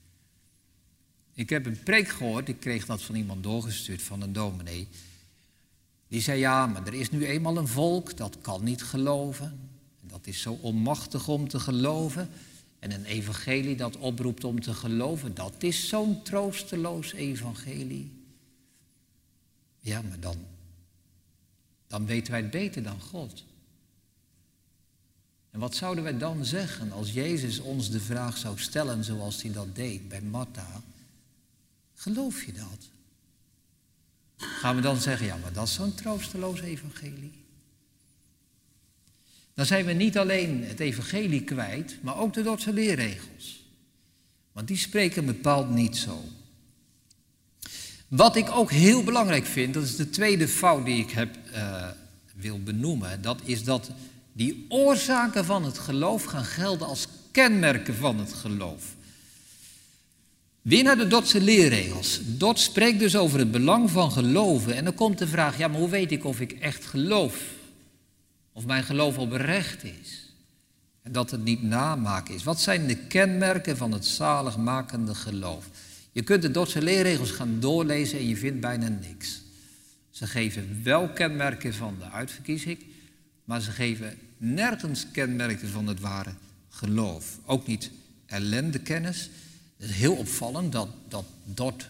Ik 1.33 1.49
heb 1.49 1.65
een 1.65 1.83
preek 1.83 2.07
gehoord, 2.07 2.49
ik 2.49 2.59
kreeg 2.59 2.85
dat 2.85 3.01
van 3.01 3.15
iemand 3.15 3.43
doorgestuurd, 3.43 4.01
van 4.01 4.21
een 4.21 4.33
dominee. 4.33 4.87
Die 6.07 6.21
zei, 6.21 6.39
ja, 6.39 6.65
maar 6.65 6.87
er 6.87 6.93
is 6.93 7.11
nu 7.11 7.25
eenmaal 7.25 7.57
een 7.57 7.67
volk 7.67 8.17
dat 8.17 8.37
kan 8.41 8.63
niet 8.63 8.83
geloven. 8.83 9.69
Dat 10.01 10.27
is 10.27 10.41
zo 10.41 10.57
onmachtig 10.61 11.27
om 11.27 11.47
te 11.47 11.59
geloven. 11.59 12.29
En 12.79 12.91
een 12.91 13.05
evangelie 13.05 13.75
dat 13.75 13.97
oproept 13.97 14.43
om 14.43 14.61
te 14.61 14.73
geloven, 14.73 15.35
dat 15.35 15.63
is 15.63 15.87
zo'n 15.87 16.21
troosteloos 16.21 17.13
evangelie. 17.13 18.11
Ja, 19.79 20.01
maar 20.01 20.19
dan, 20.19 20.37
dan 21.87 22.05
weten 22.05 22.31
wij 22.31 22.41
het 22.41 22.51
beter 22.51 22.83
dan 22.83 23.01
God. 23.01 23.43
En 25.51 25.59
wat 25.59 25.75
zouden 25.75 26.03
wij 26.03 26.17
dan 26.17 26.45
zeggen 26.45 26.91
als 26.91 27.11
Jezus 27.11 27.59
ons 27.59 27.89
de 27.89 27.99
vraag 27.99 28.37
zou 28.37 28.59
stellen 28.59 29.03
zoals 29.03 29.41
hij 29.41 29.51
dat 29.51 29.75
deed 29.75 30.09
bij 30.09 30.21
Martha? 30.21 30.81
Geloof 32.01 32.43
je 32.43 32.51
dat? 32.51 32.89
Gaan 34.37 34.75
we 34.75 34.81
dan 34.81 34.97
zeggen, 34.97 35.25
ja, 35.25 35.37
maar 35.41 35.53
dat 35.53 35.67
is 35.67 35.73
zo'n 35.73 35.93
troosteloos 35.93 36.61
evangelie? 36.61 37.31
Dan 39.53 39.65
zijn 39.65 39.85
we 39.85 39.91
niet 39.91 40.17
alleen 40.17 40.63
het 40.63 40.79
evangelie 40.79 41.43
kwijt, 41.43 41.97
maar 42.01 42.17
ook 42.17 42.33
de 42.33 42.43
Dordtse 42.43 42.73
leerregels. 42.73 43.65
Want 44.51 44.67
die 44.67 44.77
spreken 44.77 45.25
bepaald 45.25 45.69
niet 45.69 45.97
zo. 45.97 46.23
Wat 48.07 48.35
ik 48.35 48.49
ook 48.49 48.71
heel 48.71 49.03
belangrijk 49.03 49.45
vind, 49.45 49.73
dat 49.73 49.83
is 49.83 49.95
de 49.95 50.09
tweede 50.09 50.47
fout 50.47 50.85
die 50.85 51.03
ik 51.03 51.11
heb, 51.11 51.37
uh, 51.53 51.87
wil 52.35 52.63
benoemen, 52.63 53.21
dat 53.21 53.41
is 53.43 53.63
dat 53.63 53.91
die 54.33 54.65
oorzaken 54.69 55.45
van 55.45 55.63
het 55.63 55.77
geloof 55.77 56.23
gaan 56.23 56.45
gelden 56.45 56.87
als 56.87 57.07
kenmerken 57.31 57.95
van 57.95 58.19
het 58.19 58.33
geloof. 58.33 58.95
Weer 60.61 60.83
naar 60.83 60.97
de 60.97 61.07
Dotse 61.07 61.41
leerregels. 61.41 62.19
Dot 62.23 62.59
spreekt 62.59 62.99
dus 62.99 63.15
over 63.15 63.39
het 63.39 63.51
belang 63.51 63.91
van 63.91 64.11
geloven. 64.11 64.75
En 64.75 64.83
dan 64.83 64.93
komt 64.93 65.17
de 65.17 65.27
vraag, 65.27 65.57
ja, 65.57 65.67
maar 65.67 65.79
hoe 65.79 65.89
weet 65.89 66.11
ik 66.11 66.25
of 66.25 66.39
ik 66.39 66.51
echt 66.51 66.85
geloof? 66.85 67.43
Of 68.53 68.65
mijn 68.65 68.83
geloof 68.83 69.17
oprecht 69.17 69.83
is? 69.83 70.33
En 71.01 71.11
dat 71.11 71.31
het 71.31 71.43
niet 71.43 71.63
namaken 71.63 72.33
is. 72.33 72.43
Wat 72.43 72.61
zijn 72.61 72.87
de 72.87 72.95
kenmerken 72.95 73.77
van 73.77 73.91
het 73.91 74.05
zaligmakende 74.05 75.15
geloof? 75.15 75.65
Je 76.11 76.21
kunt 76.21 76.41
de 76.41 76.51
Dotse 76.51 76.81
leerregels 76.81 77.31
gaan 77.31 77.59
doorlezen 77.59 78.19
en 78.19 78.27
je 78.27 78.37
vindt 78.37 78.59
bijna 78.59 78.87
niks. 78.87 79.41
Ze 80.09 80.27
geven 80.27 80.81
wel 80.83 81.09
kenmerken 81.09 81.73
van 81.73 81.95
de 81.99 82.09
uitverkiezing, 82.09 82.79
maar 83.43 83.61
ze 83.61 83.71
geven 83.71 84.17
nergens 84.37 85.05
kenmerken 85.11 85.69
van 85.69 85.87
het 85.87 85.99
ware 85.99 86.33
geloof. 86.69 87.39
Ook 87.45 87.67
niet 87.67 87.91
ellendekennis. 88.25 89.29
Het 89.81 89.89
is 89.89 89.95
heel 89.95 90.15
opvallend 90.15 90.71
dat, 90.71 90.89
dat 91.07 91.25
Dot 91.43 91.87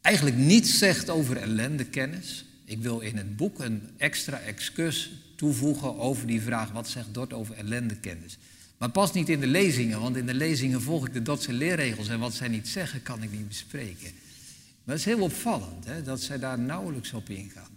eigenlijk 0.00 0.36
niets 0.36 0.78
zegt 0.78 1.10
over 1.10 1.36
ellendekennis. 1.36 2.44
Ik 2.64 2.78
wil 2.78 3.00
in 3.00 3.16
het 3.16 3.36
boek 3.36 3.58
een 3.58 3.82
extra 3.96 4.38
excus 4.38 5.12
toevoegen 5.36 5.98
over 5.98 6.26
die 6.26 6.40
vraag: 6.40 6.70
wat 6.70 6.88
zegt 6.88 7.14
Dot 7.14 7.32
over 7.32 7.54
ellendekennis? 7.54 8.38
Maar 8.78 8.90
past 8.90 9.14
niet 9.14 9.28
in 9.28 9.40
de 9.40 9.46
lezingen, 9.46 10.00
want 10.00 10.16
in 10.16 10.26
de 10.26 10.34
lezingen 10.34 10.82
volg 10.82 11.06
ik 11.06 11.12
de 11.12 11.22
Dotse 11.22 11.52
leerregels 11.52 12.08
en 12.08 12.18
wat 12.18 12.34
zij 12.34 12.48
niet 12.48 12.68
zeggen 12.68 13.02
kan 13.02 13.22
ik 13.22 13.32
niet 13.32 13.48
bespreken. 13.48 14.10
Maar 14.84 14.96
het 14.96 15.06
is 15.06 15.14
heel 15.14 15.22
opvallend 15.22 15.84
hè, 15.84 16.02
dat 16.02 16.20
zij 16.20 16.38
daar 16.38 16.58
nauwelijks 16.58 17.12
op 17.12 17.28
ingaan. 17.28 17.76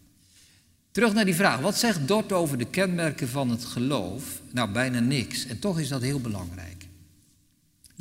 Terug 0.92 1.14
naar 1.14 1.26
die 1.26 1.36
vraag. 1.36 1.60
Wat 1.60 1.78
zegt 1.78 2.08
Dort 2.08 2.32
over 2.32 2.58
de 2.58 2.70
kenmerken 2.70 3.30
van 3.30 3.50
het 3.50 3.66
geloof? 3.66 4.42
Nou, 4.52 4.72
bijna 4.72 5.00
niks. 5.00 5.46
En 5.46 5.60
toch 5.60 5.80
is 5.80 5.88
dat 5.88 6.02
heel 6.02 6.22
belangrijk. 6.22 6.81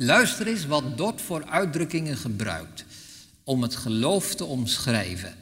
Luister 0.03 0.47
eens 0.47 0.65
wat 0.65 0.97
Dort 0.97 1.21
voor 1.21 1.45
uitdrukkingen 1.45 2.17
gebruikt 2.17 2.85
om 3.43 3.61
het 3.61 3.75
geloof 3.75 4.35
te 4.35 4.45
omschrijven. 4.45 5.35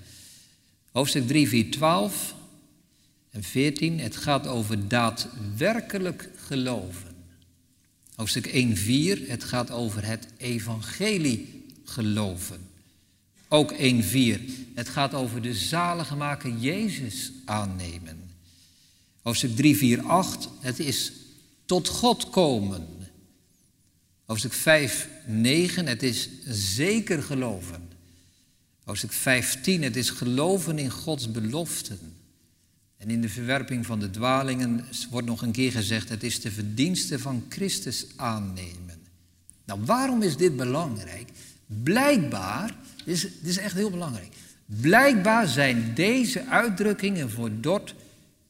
Hoofdstuk 0.91 1.27
3, 1.27 1.47
4, 1.47 1.71
12 1.71 2.35
en 3.29 3.43
14. 3.43 3.99
Het 3.99 4.15
gaat 4.15 4.47
over 4.47 4.87
daadwerkelijk 4.87 6.29
geloven. 6.35 7.15
Hoofdstuk 8.15 8.45
1, 8.45 8.77
4. 8.77 9.19
Het 9.27 9.43
gaat 9.43 9.71
over 9.71 10.05
het 10.05 10.27
evangelie 10.37 11.65
geloven. 11.83 12.67
Ook 13.47 13.73
1.4. 13.73 13.77
Het 14.73 14.89
gaat 14.89 15.13
over 15.13 15.41
de 15.41 15.53
zalige 15.53 16.15
maken 16.15 16.59
Jezus 16.59 17.31
aannemen. 17.45 18.31
Hoofdstuk 19.21 19.55
3, 19.55 19.77
4, 19.77 20.01
8. 20.01 20.49
Het 20.59 20.79
is 20.79 21.11
tot 21.65 21.87
God 21.87 22.29
komen. 22.29 22.98
Hoofdstuk 24.29 24.53
5, 24.53 25.09
9. 25.25 25.87
Het 25.87 26.03
is 26.03 26.29
zeker 26.47 27.23
geloven. 27.23 27.89
Hoofdstuk 28.83 29.11
15. 29.11 29.83
Het 29.83 29.95
is 29.95 30.09
geloven 30.09 30.79
in 30.79 30.89
Gods 30.89 31.31
beloften. 31.31 31.99
En 32.97 33.09
in 33.09 33.21
de 33.21 33.29
verwerping 33.29 33.85
van 33.85 33.99
de 33.99 34.09
dwalingen 34.09 34.85
wordt 35.09 35.27
nog 35.27 35.41
een 35.41 35.51
keer 35.51 35.71
gezegd: 35.71 36.09
het 36.09 36.23
is 36.23 36.41
de 36.41 36.51
verdienste 36.51 37.19
van 37.19 37.45
Christus 37.49 38.05
aannemen. 38.15 38.99
Nou, 39.65 39.79
waarom 39.85 40.21
is 40.21 40.37
dit 40.37 40.55
belangrijk? 40.55 41.29
Blijkbaar 41.65 42.75
dit 43.05 43.15
is, 43.15 43.21
dit 43.21 43.31
is 43.49 43.57
echt 43.57 43.75
heel 43.75 43.91
belangrijk. 43.91 44.33
Blijkbaar 44.65 45.47
zijn 45.47 45.93
deze 45.93 46.45
uitdrukkingen 46.45 47.29
voor 47.29 47.51
Dort 47.61 47.95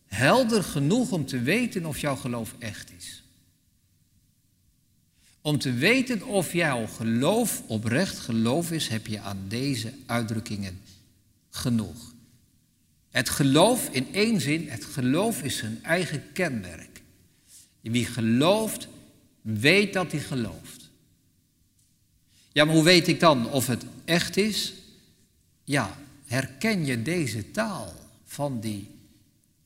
helder 0.06 0.63
genoeg 0.63 1.12
om 1.12 1.26
te 1.26 1.42
weten 1.42 1.86
of 1.86 1.98
jouw 2.00 2.15
geloof 2.15 2.56
echt 2.58 2.92
is. 2.98 2.99
Om 5.50 5.58
te 5.58 5.74
weten 5.74 6.24
of 6.24 6.54
jouw 6.54 6.88
geloof 6.88 7.64
oprecht 7.68 8.20
geloof 8.20 8.72
is, 8.72 8.88
heb 8.88 9.08
je 9.08 9.20
aan 9.20 9.46
deze 9.48 9.94
uitdrukkingen 10.06 10.82
genoeg. 11.50 12.14
Het 13.10 13.30
geloof 13.30 13.90
in 13.92 14.14
één 14.14 14.42
zin, 14.42 14.70
het 14.70 14.86
geloof 14.86 15.42
is 15.42 15.58
zijn 15.58 15.84
eigen 15.84 16.24
kenmerk. 16.34 17.02
Wie 17.82 18.06
gelooft, 18.06 18.88
weet 19.42 19.94
dat 19.94 20.12
hij 20.12 20.22
gelooft. 20.22 20.90
Ja, 22.52 22.66
maar 22.66 22.76
hoe 22.76 22.84
weet 22.84 23.08
ik 23.08 23.20
dan 23.20 23.52
of 23.52 23.68
het 23.68 23.86
echt 24.06 24.38
is? 24.38 24.74
Ja, 25.64 25.98
herken 26.26 26.86
je 26.86 27.02
deze 27.02 27.52
taal 27.52 27.94
van 28.26 28.60
die 28.60 28.88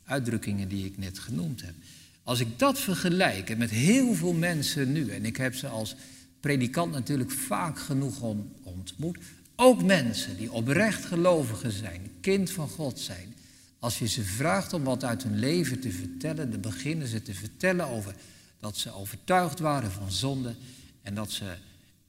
uitdrukkingen 0.06 0.68
die 0.68 0.86
ik 0.86 0.98
net 0.98 1.20
genoemd 1.20 1.62
heb? 1.62 1.74
Als 2.24 2.40
ik 2.40 2.60
dat 2.60 2.80
vergelijk 2.80 3.58
met 3.58 3.70
heel 3.70 4.14
veel 4.14 4.34
mensen 4.34 4.92
nu, 4.92 5.10
en 5.10 5.26
ik 5.26 5.38
heb 5.38 5.56
ze 5.56 5.68
als 5.68 5.96
predikant 6.40 6.92
natuurlijk 6.92 7.32
vaak 7.32 7.80
genoeg 7.80 8.22
ontmoet, 8.64 9.18
ook 9.56 9.84
mensen 9.84 10.38
die 10.38 10.52
oprecht 10.52 11.06
gelovigen 11.06 11.72
zijn, 11.72 12.12
kind 12.22 12.52
van 12.52 12.70
God 12.70 13.00
zijn, 13.00 13.34
als 13.80 14.00
je 14.00 14.08
ze 14.08 14.24
vraagt 14.24 14.74
om 14.74 14.84
wat 14.84 15.04
uit 15.04 15.24
hun 15.24 15.40
leven 15.40 15.80
te 15.80 15.92
vertellen, 15.92 16.52
dan 16.52 16.62
beginnen 16.62 17.08
ze 17.08 17.22
te 17.22 17.34
vertellen 17.34 17.88
over 17.88 18.16
dat 18.60 18.78
ze 18.78 18.94
overtuigd 18.94 19.60
waren 19.60 19.92
van 19.92 20.12
zonde 20.12 20.56
en 21.02 21.16
dat 21.16 21.32
ze 21.32 21.56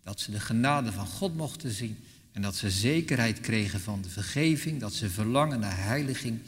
dat 0.05 0.21
ze 0.21 0.31
de 0.31 0.41
genade 0.41 0.93
van 0.93 1.07
God 1.07 1.37
mochten 1.37 1.71
zien 1.71 1.99
en 2.33 2.43
dat 2.43 2.57
ze 2.57 2.71
zekerheid 2.71 3.41
kregen 3.41 3.81
van 3.81 4.03
de 4.03 4.09
vergeving, 4.09 4.81
dat 4.81 4.93
ze 4.93 5.11
verlangen 5.11 5.61
naar 5.61 5.85
heiliging. 5.85 6.41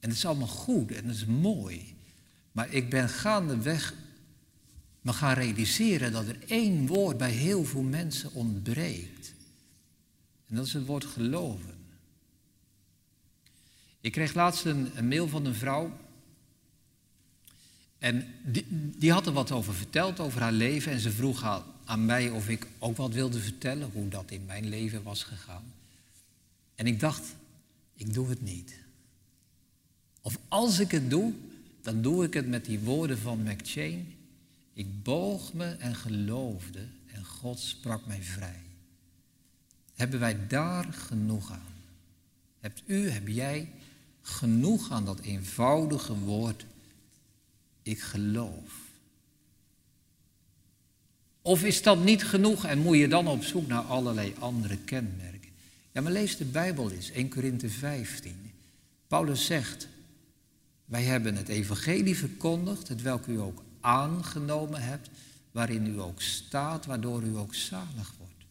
En 0.00 0.08
het 0.08 0.18
is 0.18 0.26
allemaal 0.26 0.46
goed 0.46 0.90
en 0.90 1.06
het 1.06 1.16
is 1.16 1.24
mooi. 1.24 1.95
Maar 2.56 2.72
ik 2.72 2.90
ben 2.90 3.08
gaandeweg 3.08 3.94
me 5.00 5.12
gaan 5.12 5.34
realiseren 5.34 6.12
dat 6.12 6.26
er 6.26 6.38
één 6.46 6.86
woord 6.86 7.16
bij 7.16 7.30
heel 7.30 7.64
veel 7.64 7.82
mensen 7.82 8.32
ontbreekt. 8.32 9.34
En 10.46 10.56
dat 10.56 10.66
is 10.66 10.72
het 10.72 10.86
woord 10.86 11.04
geloven. 11.04 11.74
Ik 14.00 14.12
kreeg 14.12 14.34
laatst 14.34 14.64
een, 14.64 15.08
mail 15.08 15.28
van 15.28 15.44
een 15.44 15.54
vrouw 15.54 15.96
en 17.98 18.34
die, 18.44 18.66
die, 18.70 19.12
had 19.12 19.26
er 19.26 19.32
wat 19.32 19.52
over 19.52 19.74
verteld, 19.74 20.20
over 20.20 20.40
haar 20.40 20.52
leven. 20.52 20.92
En 20.92 21.00
ze 21.00 21.10
vroeg 21.10 21.62
aan 21.84 22.04
mij 22.04 22.30
of 22.30 22.48
ik 22.48 22.66
ook 22.78 22.96
wat 22.96 23.12
wilde 23.12 23.40
vertellen, 23.40 23.90
hoe 23.92 24.08
dat 24.08 24.30
in 24.30 24.44
mijn 24.44 24.68
leven 24.68 25.02
was 25.02 25.22
gegaan. 25.22 25.72
En 26.74 26.86
ik 26.86 27.00
dacht, 27.00 27.34
ik 27.94 28.14
doe 28.14 28.28
het 28.28 28.42
niet. 28.42 28.78
Of 30.20 30.38
als 30.48 30.78
ik 30.78 30.90
het 30.90 31.10
doe, 31.10 31.34
dan 31.86 32.02
doe 32.02 32.24
ik 32.24 32.34
het 32.34 32.48
met 32.48 32.64
die 32.64 32.78
woorden 32.78 33.18
van 33.18 33.42
McChain. 33.42 34.14
Ik 34.72 35.02
boog 35.02 35.52
me 35.52 35.64
en 35.64 35.94
geloofde 35.94 36.86
en 37.06 37.24
God 37.24 37.58
sprak 37.58 38.06
mij 38.06 38.22
vrij. 38.22 38.62
Hebben 39.94 40.20
wij 40.20 40.46
daar 40.46 40.92
genoeg 40.92 41.52
aan? 41.52 41.74
Hebt 42.60 42.82
u, 42.86 43.10
heb 43.10 43.28
jij 43.28 43.68
genoeg 44.22 44.90
aan 44.90 45.04
dat 45.04 45.20
eenvoudige 45.20 46.14
woord, 46.18 46.66
ik 47.82 48.00
geloof? 48.00 48.72
Of 51.42 51.64
is 51.64 51.82
dat 51.82 52.04
niet 52.04 52.24
genoeg 52.24 52.64
en 52.64 52.78
moet 52.78 52.96
je 52.96 53.08
dan 53.08 53.28
op 53.28 53.42
zoek 53.42 53.66
naar 53.66 53.82
allerlei 53.82 54.34
andere 54.38 54.78
kenmerken? 54.78 55.50
Ja, 55.92 56.00
maar 56.00 56.12
lees 56.12 56.36
de 56.36 56.44
Bijbel 56.44 56.90
eens, 56.90 57.10
1 57.10 57.28
Korinthe 57.28 57.68
15. 57.68 58.52
Paulus 59.06 59.46
zegt, 59.46 59.88
wij 60.86 61.02
hebben 61.02 61.36
het 61.36 61.48
evangelie 61.48 62.16
verkondigd, 62.16 62.88
het 62.88 63.02
welk 63.02 63.26
u 63.26 63.40
ook 63.40 63.62
aangenomen 63.80 64.82
hebt, 64.82 65.08
waarin 65.50 65.86
u 65.86 66.00
ook 66.00 66.22
staat, 66.22 66.86
waardoor 66.86 67.22
u 67.22 67.36
ook 67.36 67.54
zalig 67.54 68.14
wordt. 68.18 68.44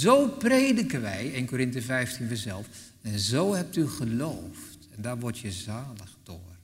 Zo 0.00 0.28
prediken 0.28 1.00
wij, 1.00 1.32
1 1.32 1.46
Korinthe 1.46 1.82
15 1.82 2.28
verzelf, 2.28 2.66
en 3.02 3.18
zo 3.18 3.54
hebt 3.54 3.76
u 3.76 3.88
geloofd. 3.88 4.78
En 4.96 5.02
daar 5.02 5.18
word 5.18 5.38
je 5.38 5.52
zalig 5.52 6.16
door. 6.22 6.56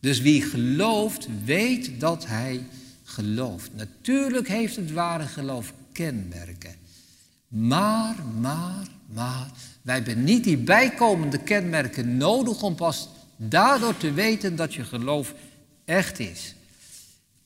Dus 0.00 0.20
wie 0.20 0.42
gelooft, 0.42 1.28
weet 1.44 2.00
dat 2.00 2.26
hij 2.26 2.66
gelooft. 3.04 3.70
Natuurlijk 3.74 4.48
heeft 4.48 4.76
het 4.76 4.92
ware 4.92 5.26
geloof 5.26 5.72
kenmerken. 5.92 6.74
Maar, 7.48 8.14
maar, 8.40 8.86
maar, 9.06 9.50
wij 9.82 9.94
hebben 9.94 10.24
niet 10.24 10.44
die 10.44 10.56
bijkomende 10.56 11.38
kenmerken 11.38 12.16
nodig 12.16 12.62
om 12.62 12.74
pas 12.74 13.08
daardoor 13.48 13.96
te 13.96 14.12
weten 14.12 14.56
dat 14.56 14.74
je 14.74 14.84
geloof 14.84 15.34
echt 15.84 16.18
is. 16.18 16.54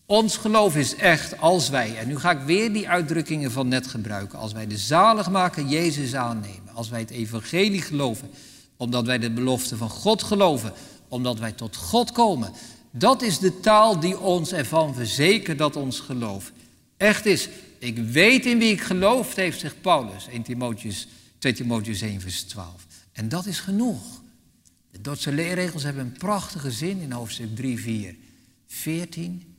Ons 0.07 0.37
geloof 0.37 0.77
is 0.77 0.95
echt 0.95 1.39
als 1.39 1.69
wij, 1.69 1.97
en 1.97 2.09
nu 2.09 2.19
ga 2.19 2.31
ik 2.31 2.41
weer 2.47 2.73
die 2.73 2.89
uitdrukkingen 2.89 3.51
van 3.51 3.69
net 3.69 3.87
gebruiken, 3.87 4.39
als 4.39 4.53
wij 4.53 4.67
de 4.67 4.77
zaligmaker 4.77 5.65
Jezus 5.65 6.15
aannemen, 6.15 6.75
als 6.75 6.89
wij 6.89 7.01
het 7.01 7.11
evangelie 7.11 7.83
geloven, 7.83 8.31
omdat 8.77 9.07
wij 9.07 9.19
de 9.19 9.31
belofte 9.31 9.77
van 9.77 9.91
God 9.91 10.23
geloven, 10.23 10.73
omdat 11.09 11.39
wij 11.39 11.53
tot 11.53 11.77
God 11.77 12.13
komen. 12.13 12.53
Dat 12.91 13.23
is 13.23 13.39
de 13.39 13.61
taal 13.61 14.01
die 14.01 14.19
ons 14.19 14.53
ervan 14.53 14.95
verzekert 14.95 15.59
dat 15.59 15.77
ons 15.77 16.01
geloof 16.01 16.53
echt 16.97 17.27
is. 17.27 17.49
Ik 17.79 17.99
weet 17.99 18.47
in 18.47 18.59
wie 18.59 18.73
ik 18.73 18.81
geloof, 18.81 19.35
heeft 19.35 19.61
zegt 19.61 19.81
Paulus, 19.81 20.27
1 20.29 20.43
Timotheus, 20.43 21.09
2 21.39 21.53
Timotheus 21.53 22.01
1 22.01 22.21
vers 22.21 22.43
12. 22.43 22.87
En 23.13 23.29
dat 23.29 23.47
is 23.47 23.61
genoeg. 23.61 24.03
De 24.91 25.01
Dordtse 25.01 25.33
leerregels 25.33 25.83
hebben 25.83 26.05
een 26.05 26.13
prachtige 26.13 26.71
zin 26.71 27.01
in 27.01 27.13
hoofdstuk 27.13 27.57
3, 27.57 27.79
4, 27.79 28.17
14. 28.67 29.57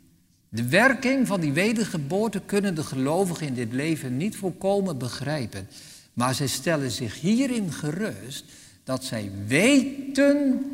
De 0.50 0.68
werking 0.68 1.28
van 1.28 1.39
die 1.39 1.54
wedergeboorte 1.54 2.42
kunnen 2.46 2.76
de 2.76 2.84
gelovigen 2.84 3.48
in 3.48 3.54
dit 3.54 3.74
leven 3.74 4.18
niet 4.18 4.36
volkomen 4.36 4.98
begrijpen. 4.98 5.68
Maar 6.13 6.36
zij 6.36 6.48
stellen 6.48 6.92
zich 6.92 7.20
hierin 7.20 7.72
gerust 7.72 8.46
dat 8.84 9.04
zij 9.04 9.32
weten 9.48 10.65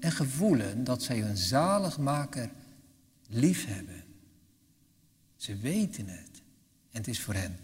en 0.00 0.12
gevoelen 0.12 0.84
dat 0.84 1.02
zij 1.02 1.18
hun 1.18 1.36
zaligmaker 1.36 2.50
lief 3.28 3.66
hebben. 3.66 4.04
Ze 5.36 5.56
weten 5.56 6.08
het. 6.08 6.42
En 6.90 6.98
het 6.98 7.08
is 7.08 7.20
voor 7.20 7.34
hen 7.34 7.58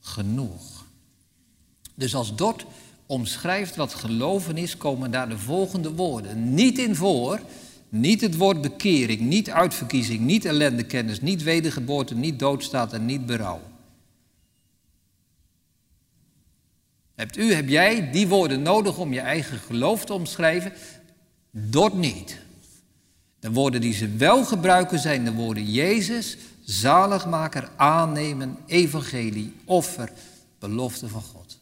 genoeg. 0.00 0.86
Dus 1.94 2.14
als 2.14 2.36
Dort 2.36 2.66
omschrijft 3.06 3.76
wat 3.76 3.94
geloven 3.94 4.56
is, 4.56 4.76
komen 4.76 5.10
daar 5.10 5.28
de 5.28 5.38
volgende 5.38 5.92
woorden 5.92 6.54
niet 6.54 6.78
in 6.78 6.94
voor. 6.94 7.40
Niet 7.88 8.20
het 8.20 8.36
woord 8.36 8.60
bekering, 8.60 9.20
niet 9.20 9.50
uitverkiezing, 9.50 10.20
niet 10.20 10.44
ellendekennis, 10.44 11.20
niet 11.20 11.42
wedergeboorte, 11.42 12.14
niet 12.14 12.38
doodstaat 12.38 12.92
en 12.92 13.04
niet 13.04 13.26
berouw. 13.26 13.60
Hebt 17.14 17.36
u, 17.36 17.52
heb 17.52 17.68
jij 17.68 18.10
die 18.10 18.28
woorden 18.28 18.62
nodig 18.62 18.98
om 18.98 19.12
je 19.12 19.20
eigen 19.20 19.58
geloof 19.58 20.04
te 20.04 20.12
omschrijven? 20.12 20.72
Dort 21.50 21.94
niet. 21.94 22.38
De 23.40 23.52
woorden 23.52 23.80
die 23.80 23.94
ze 23.94 24.08
wel 24.08 24.44
gebruiken 24.44 24.98
zijn 24.98 25.24
de 25.24 25.32
woorden 25.32 25.70
Jezus, 25.70 26.36
zaligmaker, 26.64 27.68
aannemen, 27.76 28.56
evangelie, 28.66 29.52
offer, 29.64 30.12
belofte 30.58 31.08
van 31.08 31.22
God. 31.22 31.58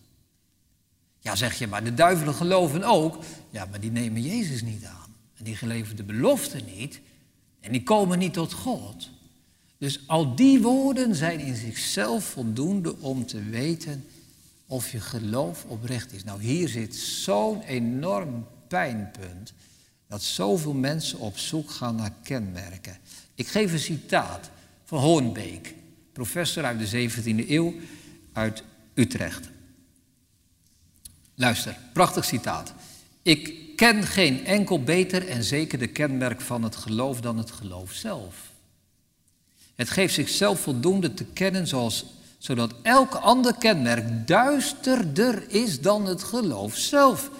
Ja, 1.22 1.36
zeg 1.36 1.58
je, 1.58 1.66
maar 1.66 1.84
de 1.84 1.94
duivelen 1.94 2.34
geloven 2.34 2.84
ook. 2.84 3.18
Ja, 3.50 3.66
maar 3.70 3.80
die 3.80 3.90
nemen 3.90 4.22
Jezus 4.22 4.62
niet 4.62 4.84
aan. 4.84 5.14
En 5.36 5.44
die 5.44 5.56
geloven 5.56 5.96
de 5.96 6.02
belofte 6.02 6.60
niet. 6.76 7.00
En 7.60 7.72
die 7.72 7.82
komen 7.82 8.18
niet 8.18 8.32
tot 8.32 8.52
God. 8.52 9.10
Dus 9.78 10.00
al 10.06 10.34
die 10.34 10.60
woorden 10.60 11.14
zijn 11.14 11.40
in 11.40 11.56
zichzelf 11.56 12.24
voldoende 12.24 12.96
om 12.98 13.26
te 13.26 13.42
weten 13.42 14.04
of 14.66 14.92
je 14.92 15.00
geloof 15.00 15.64
oprecht 15.68 16.12
is. 16.12 16.24
Nou, 16.24 16.42
hier 16.42 16.68
zit 16.68 16.96
zo'n 16.96 17.60
enorm 17.62 18.46
pijnpunt 18.68 19.52
dat 20.08 20.22
zoveel 20.22 20.74
mensen 20.74 21.18
op 21.18 21.38
zoek 21.38 21.70
gaan 21.70 21.94
naar 21.94 22.12
kenmerken. 22.22 22.98
Ik 23.34 23.48
geef 23.48 23.72
een 23.72 23.78
citaat 23.78 24.50
van 24.84 24.98
Hoornbeek, 24.98 25.74
professor 26.12 26.64
uit 26.64 26.90
de 26.90 27.10
17e 27.10 27.48
eeuw 27.48 27.74
uit 28.32 28.62
Utrecht. 28.94 29.48
Luister, 31.42 31.76
prachtig 31.92 32.24
citaat. 32.24 32.72
Ik 33.22 33.76
ken 33.76 34.02
geen 34.02 34.46
enkel 34.46 34.82
beter 34.82 35.28
en 35.28 35.44
zeker 35.44 35.78
de 35.78 35.86
kenmerk 35.86 36.40
van 36.40 36.62
het 36.62 36.76
geloof 36.76 37.20
dan 37.20 37.38
het 37.38 37.50
geloof 37.50 37.92
zelf. 37.92 38.50
Het 39.74 39.90
geeft 39.90 40.14
zichzelf 40.14 40.60
voldoende 40.60 41.14
te 41.14 41.24
kennen 41.24 41.66
zoals, 41.66 42.06
zodat 42.38 42.74
elk 42.82 43.14
ander 43.14 43.54
kenmerk 43.54 44.26
duisterder 44.26 45.50
is 45.50 45.80
dan 45.80 46.06
het 46.06 46.22
geloof 46.22 46.76
zelf. 46.76 47.30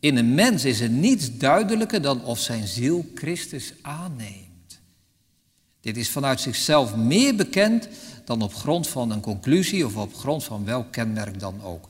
In 0.00 0.16
een 0.16 0.34
mens 0.34 0.64
is 0.64 0.80
er 0.80 0.90
niets 0.90 1.36
duidelijker 1.36 2.02
dan 2.02 2.24
of 2.24 2.38
zijn 2.38 2.66
ziel 2.66 3.10
Christus 3.14 3.72
aanneemt. 3.82 4.80
Dit 5.80 5.96
is 5.96 6.10
vanuit 6.10 6.40
zichzelf 6.40 6.96
meer 6.96 7.36
bekend 7.36 7.88
dan 8.24 8.42
op 8.42 8.54
grond 8.54 8.88
van 8.88 9.10
een 9.10 9.20
conclusie 9.20 9.86
of 9.86 9.96
op 9.96 10.14
grond 10.14 10.44
van 10.44 10.64
welk 10.64 10.92
kenmerk 10.92 11.38
dan 11.40 11.62
ook. 11.62 11.88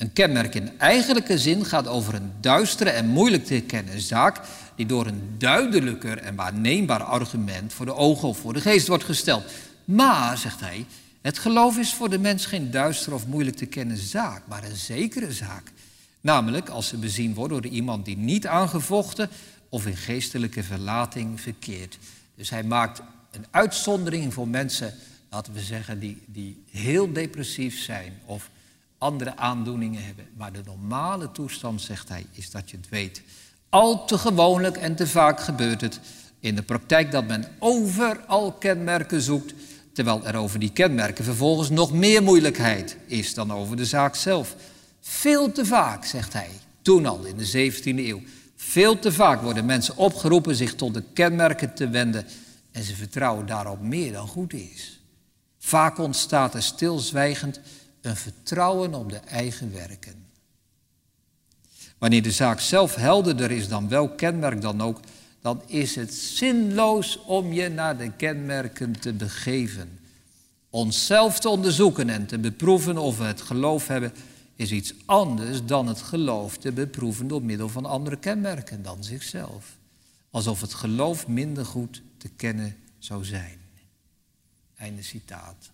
Een 0.00 0.12
kenmerk 0.12 0.54
in 0.54 0.78
eigenlijke 0.78 1.38
zin 1.38 1.64
gaat 1.64 1.86
over 1.86 2.14
een 2.14 2.32
duistere 2.40 2.90
en 2.90 3.06
moeilijk 3.06 3.44
te 3.44 3.60
kennen 3.60 4.00
zaak 4.00 4.40
die 4.76 4.86
door 4.86 5.06
een 5.06 5.34
duidelijker 5.38 6.18
en 6.18 6.34
waarneembaar 6.34 7.02
argument 7.02 7.72
voor 7.72 7.86
de 7.86 7.94
ogen 7.94 8.28
of 8.28 8.38
voor 8.38 8.52
de 8.52 8.60
geest 8.60 8.88
wordt 8.88 9.04
gesteld. 9.04 9.44
Maar, 9.84 10.38
zegt 10.38 10.60
hij, 10.60 10.86
het 11.20 11.38
geloof 11.38 11.78
is 11.78 11.94
voor 11.94 12.10
de 12.10 12.18
mens 12.18 12.46
geen 12.46 12.70
duistere 12.70 13.14
of 13.14 13.26
moeilijk 13.26 13.56
te 13.56 13.66
kennen 13.66 13.96
zaak, 13.96 14.42
maar 14.48 14.64
een 14.64 14.76
zekere 14.76 15.32
zaak. 15.32 15.72
Namelijk 16.20 16.68
als 16.68 16.88
ze 16.88 16.96
bezien 16.96 17.34
worden 17.34 17.62
door 17.62 17.70
iemand 17.70 18.04
die 18.04 18.16
niet 18.16 18.46
aangevochten 18.46 19.28
of 19.68 19.86
in 19.86 19.96
geestelijke 19.96 20.62
verlating 20.62 21.40
verkeert. 21.40 21.98
Dus 22.34 22.50
hij 22.50 22.62
maakt 22.62 23.02
een 23.30 23.46
uitzondering 23.50 24.34
voor 24.34 24.48
mensen, 24.48 24.94
laten 25.30 25.52
we 25.52 25.60
zeggen, 25.60 25.98
die, 25.98 26.22
die 26.26 26.62
heel 26.70 27.12
depressief 27.12 27.78
zijn 27.78 28.12
of 28.24 28.50
andere 29.00 29.36
aandoeningen 29.36 30.04
hebben. 30.04 30.26
Maar 30.36 30.52
de 30.52 30.62
normale 30.64 31.32
toestand, 31.32 31.80
zegt 31.80 32.08
hij, 32.08 32.26
is 32.32 32.50
dat 32.50 32.70
je 32.70 32.76
het 32.76 32.88
weet. 32.88 33.22
Al 33.68 34.04
te 34.04 34.18
gewoonlijk 34.18 34.76
en 34.76 34.96
te 34.96 35.06
vaak 35.06 35.40
gebeurt 35.40 35.80
het 35.80 36.00
in 36.40 36.54
de 36.54 36.62
praktijk 36.62 37.10
dat 37.10 37.26
men 37.26 37.48
overal 37.58 38.52
kenmerken 38.52 39.20
zoekt, 39.20 39.54
terwijl 39.92 40.26
er 40.26 40.36
over 40.36 40.58
die 40.58 40.72
kenmerken 40.72 41.24
vervolgens 41.24 41.70
nog 41.70 41.92
meer 41.92 42.22
moeilijkheid 42.22 42.96
is 43.06 43.34
dan 43.34 43.52
over 43.52 43.76
de 43.76 43.84
zaak 43.84 44.14
zelf. 44.14 44.56
Veel 45.00 45.52
te 45.52 45.66
vaak, 45.66 46.04
zegt 46.04 46.32
hij, 46.32 46.50
toen 46.82 47.06
al 47.06 47.24
in 47.24 47.36
de 47.36 47.72
17e 47.72 47.82
eeuw, 47.84 48.20
veel 48.56 48.98
te 48.98 49.12
vaak 49.12 49.42
worden 49.42 49.64
mensen 49.64 49.96
opgeroepen 49.96 50.56
zich 50.56 50.74
tot 50.74 50.94
de 50.94 51.02
kenmerken 51.12 51.74
te 51.74 51.88
wenden 51.88 52.26
en 52.72 52.82
ze 52.82 52.94
vertrouwen 52.94 53.46
daarop 53.46 53.80
meer 53.80 54.12
dan 54.12 54.28
goed 54.28 54.52
is. 54.52 55.00
Vaak 55.58 55.98
ontstaat 55.98 56.54
er 56.54 56.62
stilzwijgend 56.62 57.60
een 58.00 58.16
vertrouwen 58.16 58.94
op 58.94 59.10
de 59.10 59.16
eigen 59.16 59.72
werken. 59.72 60.26
Wanneer 61.98 62.22
de 62.22 62.32
zaak 62.32 62.60
zelf 62.60 62.94
helderder 62.94 63.50
is 63.50 63.68
dan 63.68 63.88
welk 63.88 64.16
kenmerk 64.16 64.60
dan 64.60 64.80
ook, 64.80 65.00
dan 65.40 65.62
is 65.66 65.94
het 65.94 66.14
zinloos 66.14 67.18
om 67.24 67.52
je 67.52 67.68
naar 67.68 67.98
de 67.98 68.12
kenmerken 68.12 69.00
te 69.00 69.12
begeven. 69.12 69.98
Onszelf 70.70 71.40
te 71.40 71.48
onderzoeken 71.48 72.08
en 72.08 72.26
te 72.26 72.38
beproeven 72.38 72.98
of 72.98 73.18
we 73.18 73.24
het 73.24 73.40
geloof 73.40 73.86
hebben, 73.86 74.12
is 74.56 74.72
iets 74.72 74.94
anders 75.04 75.64
dan 75.64 75.86
het 75.86 76.02
geloof 76.02 76.58
te 76.58 76.72
beproeven 76.72 77.28
door 77.28 77.42
middel 77.42 77.68
van 77.68 77.84
andere 77.84 78.16
kenmerken 78.16 78.82
dan 78.82 79.04
zichzelf. 79.04 79.76
Alsof 80.30 80.60
het 80.60 80.74
geloof 80.74 81.26
minder 81.28 81.66
goed 81.66 82.02
te 82.16 82.28
kennen 82.28 82.76
zou 82.98 83.24
zijn. 83.24 83.58
Einde 84.76 85.02
citaat. 85.02 85.70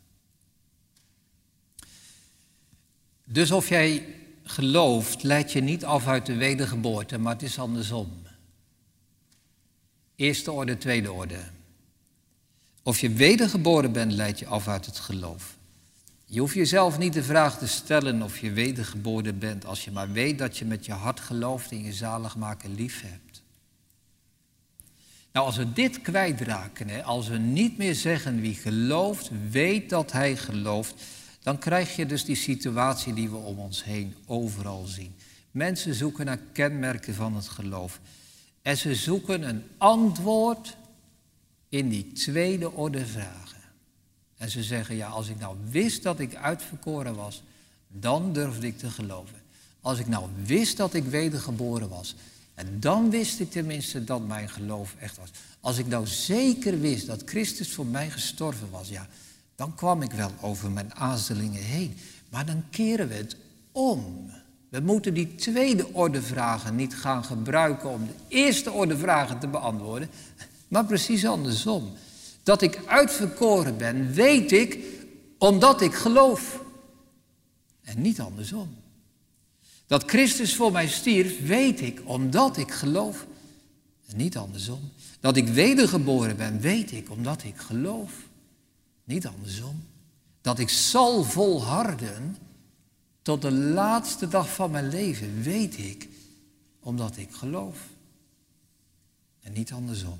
Dus 3.28 3.50
of 3.50 3.68
jij 3.68 4.14
gelooft, 4.42 5.22
leidt 5.22 5.52
je 5.52 5.60
niet 5.60 5.84
af 5.84 6.06
uit 6.06 6.26
de 6.26 6.34
wedergeboorte, 6.34 7.18
maar 7.18 7.32
het 7.32 7.42
is 7.42 7.58
andersom. 7.58 8.12
Eerste 10.16 10.52
orde, 10.52 10.78
tweede 10.78 11.12
orde. 11.12 11.38
Of 12.82 12.98
je 12.98 13.10
wedergeboren 13.10 13.92
bent, 13.92 14.12
leidt 14.12 14.38
je 14.38 14.46
af 14.46 14.68
uit 14.68 14.86
het 14.86 14.98
geloof. 14.98 15.56
Je 16.24 16.40
hoeft 16.40 16.54
jezelf 16.54 16.98
niet 16.98 17.12
de 17.12 17.22
vraag 17.22 17.58
te 17.58 17.66
stellen 17.66 18.22
of 18.22 18.38
je 18.38 18.50
wedergeboren 18.50 19.38
bent, 19.38 19.66
als 19.66 19.84
je 19.84 19.90
maar 19.90 20.12
weet 20.12 20.38
dat 20.38 20.58
je 20.58 20.64
met 20.64 20.86
je 20.86 20.92
hart 20.92 21.20
gelooft 21.20 21.70
en 21.70 21.82
je 21.84 21.92
zaligmaker 21.92 22.68
lief 22.68 23.02
hebt. 23.02 23.42
Nou, 25.32 25.46
als 25.46 25.56
we 25.56 25.72
dit 25.72 26.02
kwijtraken, 26.02 26.88
hè, 26.88 27.02
als 27.02 27.28
we 27.28 27.38
niet 27.38 27.78
meer 27.78 27.94
zeggen 27.94 28.40
wie 28.40 28.54
gelooft, 28.54 29.30
weet 29.50 29.90
dat 29.90 30.12
hij 30.12 30.36
gelooft, 30.36 30.94
dan 31.46 31.58
krijg 31.58 31.96
je 31.96 32.06
dus 32.06 32.24
die 32.24 32.36
situatie 32.36 33.14
die 33.14 33.30
we 33.30 33.36
om 33.36 33.58
ons 33.58 33.84
heen 33.84 34.14
overal 34.24 34.86
zien. 34.86 35.14
Mensen 35.50 35.94
zoeken 35.94 36.24
naar 36.24 36.38
kenmerken 36.52 37.14
van 37.14 37.34
het 37.34 37.48
geloof. 37.48 38.00
En 38.62 38.76
ze 38.76 38.94
zoeken 38.94 39.48
een 39.48 39.62
antwoord 39.76 40.76
in 41.68 41.88
die 41.88 42.12
tweede 42.12 42.72
orde 42.72 43.06
vragen. 43.06 43.60
En 44.36 44.50
ze 44.50 44.62
zeggen, 44.62 44.96
ja, 44.96 45.08
als 45.08 45.28
ik 45.28 45.38
nou 45.38 45.56
wist 45.70 46.02
dat 46.02 46.20
ik 46.20 46.34
uitverkoren 46.34 47.14
was, 47.14 47.42
dan 47.88 48.32
durfde 48.32 48.66
ik 48.66 48.78
te 48.78 48.90
geloven. 48.90 49.42
Als 49.80 49.98
ik 49.98 50.08
nou 50.08 50.28
wist 50.44 50.76
dat 50.76 50.94
ik 50.94 51.04
wedergeboren 51.04 51.88
was, 51.88 52.14
en 52.54 52.80
dan 52.80 53.10
wist 53.10 53.40
ik 53.40 53.50
tenminste 53.50 54.04
dat 54.04 54.26
mijn 54.26 54.48
geloof 54.48 54.94
echt 54.98 55.16
was. 55.16 55.30
Als 55.60 55.78
ik 55.78 55.86
nou 55.86 56.06
zeker 56.06 56.80
wist 56.80 57.06
dat 57.06 57.22
Christus 57.24 57.72
voor 57.72 57.86
mij 57.86 58.10
gestorven 58.10 58.70
was, 58.70 58.88
ja, 58.88 59.08
dan 59.56 59.74
kwam 59.74 60.02
ik 60.02 60.12
wel 60.12 60.30
over 60.40 60.70
mijn 60.70 60.94
aarzelingen 60.94 61.62
heen. 61.62 61.96
Maar 62.28 62.46
dan 62.46 62.64
keren 62.70 63.08
we 63.08 63.14
het 63.14 63.36
om. 63.72 64.30
We 64.68 64.80
moeten 64.80 65.14
die 65.14 65.34
tweede 65.34 65.92
orde 65.92 66.22
vragen 66.22 66.76
niet 66.76 66.94
gaan 66.94 67.24
gebruiken 67.24 67.90
om 67.90 68.06
de 68.06 68.36
eerste 68.36 68.72
orde 68.72 68.96
vragen 68.96 69.38
te 69.38 69.48
beantwoorden, 69.48 70.08
maar 70.68 70.84
precies 70.84 71.26
andersom. 71.26 71.92
Dat 72.42 72.62
ik 72.62 72.80
uitverkoren 72.86 73.76
ben, 73.76 74.12
weet 74.12 74.52
ik 74.52 74.78
omdat 75.38 75.80
ik 75.80 75.94
geloof. 75.94 76.60
En 77.82 78.02
niet 78.02 78.20
andersom. 78.20 78.76
Dat 79.86 80.04
Christus 80.06 80.54
voor 80.54 80.72
mij 80.72 80.88
stierf, 80.88 81.46
weet 81.46 81.80
ik 81.80 82.00
omdat 82.04 82.56
ik 82.56 82.72
geloof. 82.72 83.26
En 84.06 84.16
niet 84.16 84.36
andersom. 84.36 84.90
Dat 85.20 85.36
ik 85.36 85.48
wedergeboren 85.48 86.36
ben, 86.36 86.60
weet 86.60 86.92
ik 86.92 87.10
omdat 87.10 87.44
ik 87.44 87.56
geloof. 87.56 88.12
Niet 89.06 89.26
andersom. 89.26 89.84
Dat 90.40 90.58
ik 90.58 90.68
zal 90.68 91.24
volharden 91.24 92.36
tot 93.22 93.42
de 93.42 93.52
laatste 93.52 94.28
dag 94.28 94.54
van 94.54 94.70
mijn 94.70 94.88
leven, 94.88 95.42
weet 95.42 95.78
ik 95.78 96.08
omdat 96.80 97.16
ik 97.16 97.32
geloof. 97.32 97.78
En 99.40 99.52
niet 99.52 99.72
andersom. 99.72 100.18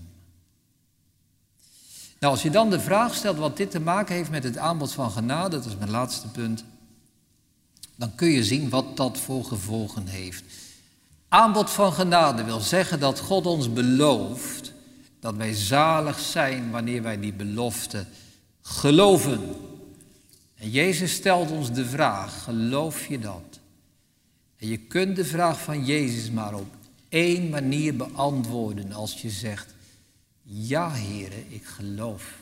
Nou, 2.19 2.33
als 2.33 2.43
je 2.43 2.51
dan 2.51 2.71
de 2.71 2.81
vraag 2.81 3.15
stelt 3.15 3.37
wat 3.37 3.57
dit 3.57 3.71
te 3.71 3.81
maken 3.81 4.15
heeft 4.15 4.31
met 4.31 4.45
het 4.45 4.59
aanbod 4.59 4.93
van 4.93 5.11
genade, 5.11 5.57
dat 5.57 5.67
is 5.67 5.77
mijn 5.77 5.91
laatste 5.91 6.29
punt, 6.29 6.65
dan 7.97 8.15
kun 8.15 8.29
je 8.29 8.45
zien 8.45 8.69
wat 8.69 8.97
dat 8.97 9.19
voor 9.19 9.45
gevolgen 9.45 10.07
heeft. 10.07 10.45
Aanbod 11.29 11.71
van 11.71 11.93
genade 11.93 12.45
wil 12.45 12.61
zeggen 12.61 13.01
dat 13.01 13.21
God 13.21 13.47
ons 13.47 13.73
belooft 13.73 14.73
dat 15.21 15.35
wij 15.35 15.55
zalig 15.55 16.19
zijn 16.19 16.71
wanneer 16.71 17.03
wij 17.03 17.21
die 17.21 17.33
belofte 17.33 18.07
geloven. 18.67 19.41
En 20.55 20.71
Jezus 20.71 21.13
stelt 21.13 21.51
ons 21.51 21.73
de 21.73 21.85
vraag, 21.85 22.43
geloof 22.43 23.07
je 23.07 23.19
dat? 23.19 23.61
En 24.57 24.69
je 24.69 24.79
kunt 24.79 25.17
de 25.17 25.25
vraag 25.25 25.61
van 25.61 25.85
Jezus 25.85 26.31
maar 26.31 26.55
op 26.55 26.75
één 27.09 27.49
manier 27.49 27.97
beantwoorden 27.97 28.93
als 28.93 29.23
je 29.23 29.31
zegt, 29.31 29.75
ja 30.43 30.91
heren, 30.91 31.53
ik 31.53 31.65
geloof. 31.65 32.35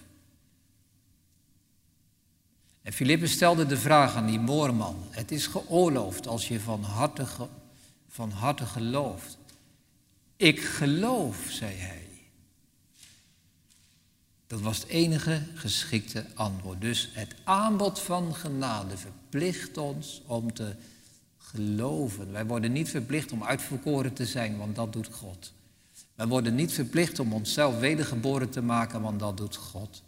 En 2.82 2.92
Filippus 2.92 3.32
stelde 3.32 3.66
de 3.66 3.76
vraag 3.76 4.14
aan 4.14 4.26
die 4.26 4.40
moorman, 4.40 4.96
het 5.10 5.30
is 5.30 5.46
geoorloofd 5.46 6.26
als 6.26 6.48
je 6.48 6.60
van 6.60 6.82
harte, 6.82 7.26
van 8.08 8.30
harte 8.30 8.66
gelooft. 8.66 9.38
Ik 10.36 10.60
geloof, 10.60 11.46
zei 11.48 11.74
hij. 11.74 12.03
Dat 14.54 14.62
was 14.62 14.78
het 14.78 14.88
enige 14.88 15.42
geschikte 15.54 16.24
antwoord. 16.34 16.80
Dus 16.80 17.10
het 17.12 17.34
aanbod 17.44 18.00
van 18.00 18.34
genade 18.34 18.96
verplicht 18.96 19.78
ons 19.78 20.22
om 20.26 20.52
te 20.52 20.74
geloven. 21.38 22.32
Wij 22.32 22.46
worden 22.46 22.72
niet 22.72 22.88
verplicht 22.88 23.32
om 23.32 23.44
uitverkoren 23.44 24.12
te 24.12 24.26
zijn, 24.26 24.56
want 24.56 24.76
dat 24.76 24.92
doet 24.92 25.08
God. 25.12 25.52
Wij 26.14 26.26
worden 26.26 26.54
niet 26.54 26.72
verplicht 26.72 27.18
om 27.18 27.32
onszelf 27.32 27.78
wedergeboren 27.78 28.50
te 28.50 28.62
maken, 28.62 29.00
want 29.00 29.20
dat 29.20 29.36
doet 29.36 29.56
God. 29.56 30.02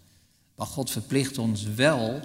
Maar 0.54 0.66
God 0.66 0.90
verplicht 0.90 1.38
ons 1.38 1.62
wel 1.62 2.20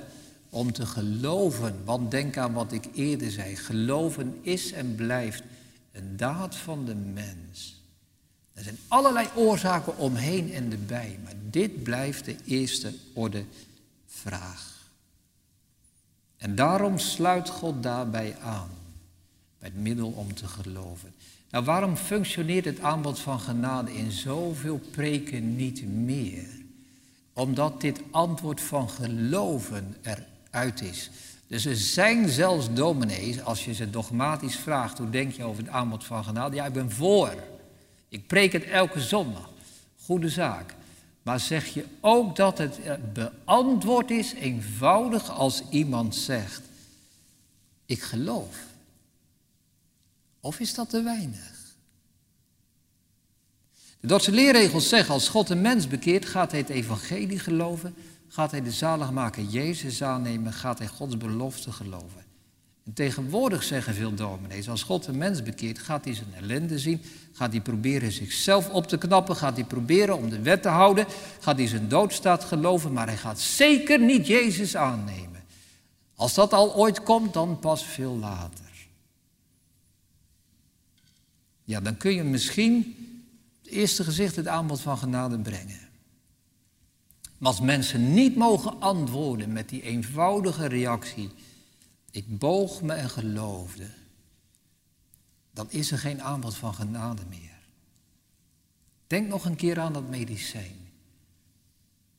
om 0.49 0.71
te 0.71 0.86
geloven. 0.86 1.81
Want 1.86 2.12
denk 2.12 2.38
aan 2.38 2.53
wat 2.53 2.71
ik 2.71 2.86
eerder 2.93 3.31
zei. 3.31 3.55
Geloven 3.55 4.39
is 4.41 4.71
en 4.71 4.95
blijft 4.95 5.43
een 5.91 6.17
daad 6.17 6.55
van 6.55 6.86
de 6.86 6.95
mens. 6.95 7.81
Er 8.62 8.67
zijn 8.67 8.80
allerlei 8.88 9.28
oorzaken 9.36 9.97
omheen 9.97 10.54
en 10.54 10.71
erbij, 10.71 11.19
maar 11.24 11.34
dit 11.50 11.84
blijft 11.84 12.26
de 12.26 12.36
eerste 12.45 12.93
orde 13.13 13.43
vraag. 14.08 14.89
En 16.38 16.56
daarom 16.56 16.97
sluit 16.97 17.50
God 17.50 17.84
daarbij 17.84 18.38
aan, 18.43 18.69
bij 19.60 19.69
het 19.69 19.78
middel 19.78 20.10
om 20.10 20.34
te 20.34 20.47
geloven. 20.47 21.13
Nou, 21.50 21.65
waarom 21.65 21.95
functioneert 21.95 22.65
het 22.65 22.80
aanbod 22.80 23.19
van 23.19 23.39
genade 23.39 23.93
in 23.93 24.12
zoveel 24.12 24.82
preken 24.91 25.56
niet 25.56 25.88
meer? 25.88 26.47
Omdat 27.34 27.82
dit 27.82 28.02
antwoord 28.12 28.62
van 28.62 28.89
geloven 28.89 29.95
eruit 30.02 30.82
is. 30.82 31.10
Dus 31.47 31.65
er 31.65 31.76
zijn 31.76 32.30
zelfs 32.30 32.74
dominees, 32.74 33.43
als 33.43 33.65
je 33.65 33.74
ze 33.74 33.89
dogmatisch 33.89 34.56
vraagt, 34.56 34.97
hoe 34.97 35.10
denk 35.10 35.32
je 35.32 35.43
over 35.43 35.63
het 35.63 35.71
aanbod 35.71 36.04
van 36.04 36.24
genade? 36.24 36.56
Ja, 36.56 36.65
ik 36.65 36.74
ben 36.74 36.91
voor. 36.91 37.36
Ik 38.12 38.28
preek 38.28 38.52
het 38.52 38.63
elke 38.63 39.02
zondag. 39.02 39.50
Goede 40.02 40.30
zaak. 40.30 40.76
Maar 41.21 41.39
zeg 41.39 41.65
je 41.67 41.86
ook 42.00 42.36
dat 42.36 42.58
het 42.58 42.80
eh, 42.80 42.93
beantwoord 43.13 44.12
is 44.12 44.34
eenvoudig 44.34 45.30
als 45.30 45.63
iemand 45.69 46.15
zegt, 46.15 46.62
ik 47.86 48.02
geloof? 48.02 48.58
Of 50.39 50.60
is 50.60 50.74
dat 50.74 50.89
te 50.89 51.02
weinig? 51.02 51.76
De 54.00 54.08
Dordtse 54.08 54.32
leerregels 54.32 54.89
zeggen, 54.89 55.13
als 55.13 55.30
God 55.30 55.50
een 55.50 55.62
mens 55.62 55.88
bekeert, 55.88 56.26
gaat 56.26 56.52
hij 56.52 56.60
het 56.60 56.69
evangelie 56.69 57.39
geloven, 57.39 57.95
gaat 58.28 58.52
hij 58.52 58.62
de 58.62 58.71
zaligmaker 58.71 59.43
Jezus 59.43 60.04
aannemen, 60.04 60.54
gaat 60.54 60.78
hij 60.78 60.88
Gods 60.88 61.17
belofte 61.17 61.71
geloven. 61.71 62.31
En 62.86 62.94
tegenwoordig 62.94 63.63
zeggen 63.63 63.94
veel 63.94 64.13
dominees, 64.13 64.70
als 64.70 64.84
God 64.84 65.08
een 65.08 65.17
mens 65.17 65.44
bekeert, 65.44 65.80
gaat 65.80 66.06
hij 66.06 66.13
zijn 66.13 66.34
ellende 66.34 66.80
zien, 66.80 67.02
gaat 67.34 67.52
hij 67.52 67.62
proberen 67.62 68.12
zichzelf 68.12 68.70
op 68.70 68.88
te 68.88 68.98
knappen, 68.98 69.36
gaat 69.36 69.56
hij 69.56 69.65
proberen 69.65 70.17
om 70.17 70.30
de 70.30 70.41
wet 70.41 70.62
te 70.62 70.70
houden, 70.70 71.06
gaat 71.39 71.58
hij 71.58 71.67
zijn 71.67 71.88
doodstaat 71.88 72.44
geloven, 72.44 72.94
maar 72.94 73.08
hij 73.08 73.17
gaat 73.17 73.39
zeker 73.39 74.00
niet 74.00 74.28
Jezus 74.28 74.76
aannemen. 74.76 75.44
Als 76.15 76.34
dat 76.34 76.54
al 76.54 76.76
ooit 76.76 77.04
komt, 77.04 77.34
dan 77.34 77.60
pas 77.60 77.84
veel 77.84 78.17
later. 78.17 78.72
Ja, 81.63 81.82
dan 81.82 81.98
kun 81.98 82.13
je 82.13 82.24
misschien 82.24 82.96
het 83.62 83.72
eerste 83.72 84.04
gezicht 84.04 84.36
het 84.36 84.48
aanbod 84.48 84.80
van 84.80 84.98
genade 84.98 85.38
brengen. 85.38 85.89
Maar 87.38 87.52
als 87.52 87.62
mensen 87.62 88.13
niet 88.13 88.36
mogen 88.36 88.82
antwoorden 88.82 89.54
met 89.54 89.70
die 89.70 89.82
eenvoudige 89.82 90.67
reactie, 90.67 91.30
ik 92.12 92.39
boog 92.39 92.82
me 92.82 92.93
en 92.93 93.09
geloofde, 93.09 93.88
dan 95.53 95.72
is 95.72 95.91
er 95.91 95.97
geen 95.97 96.22
aanbod 96.22 96.55
van 96.55 96.74
genade 96.74 97.22
meer. 97.30 97.59
Denk 99.07 99.28
nog 99.28 99.45
een 99.45 99.55
keer 99.55 99.80
aan 99.80 99.93
dat 99.93 100.09
medicijn. 100.09 100.76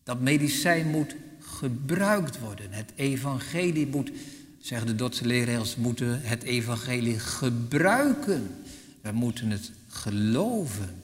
Dat 0.03 0.21
medicijn 0.21 0.91
moet 0.91 1.17
gebruikt 1.39 2.39
worden. 2.39 2.73
Het 2.73 2.93
evangelie 2.95 3.87
moet, 3.87 4.11
zeggen 4.61 4.87
de 4.87 4.95
Dordtse 4.95 5.27
leerregels, 5.27 5.77
moeten 5.77 6.21
het 6.23 6.43
evangelie 6.43 7.19
gebruiken. 7.19 8.65
We 9.01 9.13
moeten 9.13 9.51
het 9.51 9.71
geloven. 9.89 11.02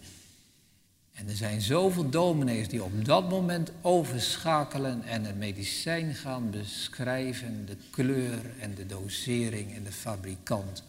En 1.19 1.29
er 1.29 1.37
zijn 1.37 1.61
zoveel 1.61 2.09
dominees 2.09 2.69
die 2.69 2.83
op 2.83 3.05
dat 3.05 3.29
moment 3.29 3.71
overschakelen 3.81 5.03
en 5.03 5.25
het 5.25 5.39
medicijn 5.39 6.15
gaan 6.15 6.51
beschrijven, 6.51 7.67
de 7.67 7.77
kleur 7.91 8.41
en 8.61 8.75
de 8.75 8.87
dosering 8.87 9.75
en 9.75 9.85
de 9.85 9.93
fabrikant 9.93 10.83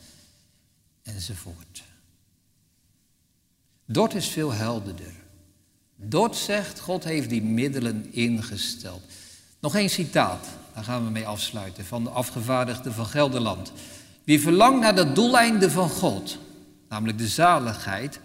enzovoort. 1.04 1.84
Dort 3.86 4.14
is 4.14 4.28
veel 4.28 4.54
helderder. 4.54 5.14
Dort 5.96 6.36
zegt, 6.36 6.80
God 6.80 7.04
heeft 7.04 7.30
die 7.30 7.44
middelen 7.44 8.14
ingesteld. 8.14 9.02
Nog 9.60 9.76
één 9.76 9.90
citaat, 9.90 10.48
daar 10.74 10.84
gaan 10.84 11.06
we 11.06 11.12
mee 11.12 11.28
afsluiten, 11.28 11.86
van 11.86 12.04
de 12.04 12.10
afgevaardigde 12.10 12.92
van 12.92 13.06
Gelderland. 13.06 13.72
Wie 14.24 14.42
verlangt 14.42 14.82
naar 14.82 14.96
dat 14.96 15.16
doeleinde 15.16 15.72
van 15.72 15.90
God, 15.90 16.38
namelijk 16.90 17.18
de 17.18 17.28
zaligheid, 17.28 18.20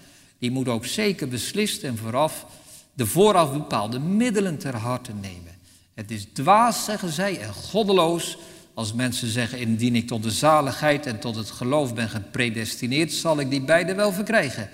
die 0.44 0.52
moet 0.52 0.68
ook 0.68 0.86
zeker 0.86 1.28
beslist 1.28 1.82
en 1.82 1.96
vooraf 1.96 2.46
de 2.94 3.06
vooraf 3.06 3.52
bepaalde 3.52 3.98
middelen 3.98 4.58
ter 4.58 4.76
harte 4.76 5.12
nemen. 5.12 5.52
Het 5.94 6.10
is 6.10 6.26
dwaas, 6.32 6.84
zeggen 6.84 7.12
zij, 7.12 7.40
en 7.40 7.52
goddeloos 7.52 8.38
als 8.74 8.92
mensen 8.92 9.28
zeggen, 9.28 9.58
indien 9.58 9.96
ik 9.96 10.06
tot 10.06 10.22
de 10.22 10.30
zaligheid 10.30 11.06
en 11.06 11.20
tot 11.20 11.36
het 11.36 11.50
geloof 11.50 11.94
ben 11.94 12.08
gepredestineerd, 12.08 13.12
zal 13.12 13.40
ik 13.40 13.50
die 13.50 13.60
beide 13.60 13.94
wel 13.94 14.12
verkrijgen. 14.12 14.70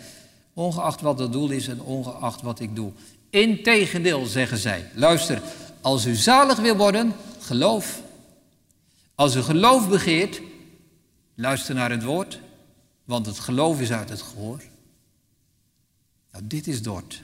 Ongeacht 0.54 1.00
wat 1.00 1.18
het 1.18 1.32
doel 1.32 1.50
is 1.50 1.68
en 1.68 1.80
ongeacht 1.80 2.42
wat 2.42 2.60
ik 2.60 2.76
doe. 2.76 2.92
Integendeel, 3.30 4.26
zeggen 4.26 4.58
zij. 4.58 4.90
Luister, 4.94 5.42
als 5.80 6.06
u 6.06 6.14
zalig 6.14 6.58
wil 6.58 6.76
worden, 6.76 7.12
geloof. 7.40 8.02
Als 9.14 9.34
u 9.34 9.42
geloof 9.42 9.88
begeert, 9.88 10.40
luister 11.34 11.74
naar 11.74 11.90
het 11.90 12.04
woord, 12.04 12.40
want 13.04 13.26
het 13.26 13.38
geloof 13.38 13.80
is 13.80 13.92
uit 13.92 14.08
het 14.08 14.22
gehoor. 14.22 14.60
Nou, 16.32 16.46
dit 16.46 16.66
is 16.66 16.82
Dort. 16.82 17.22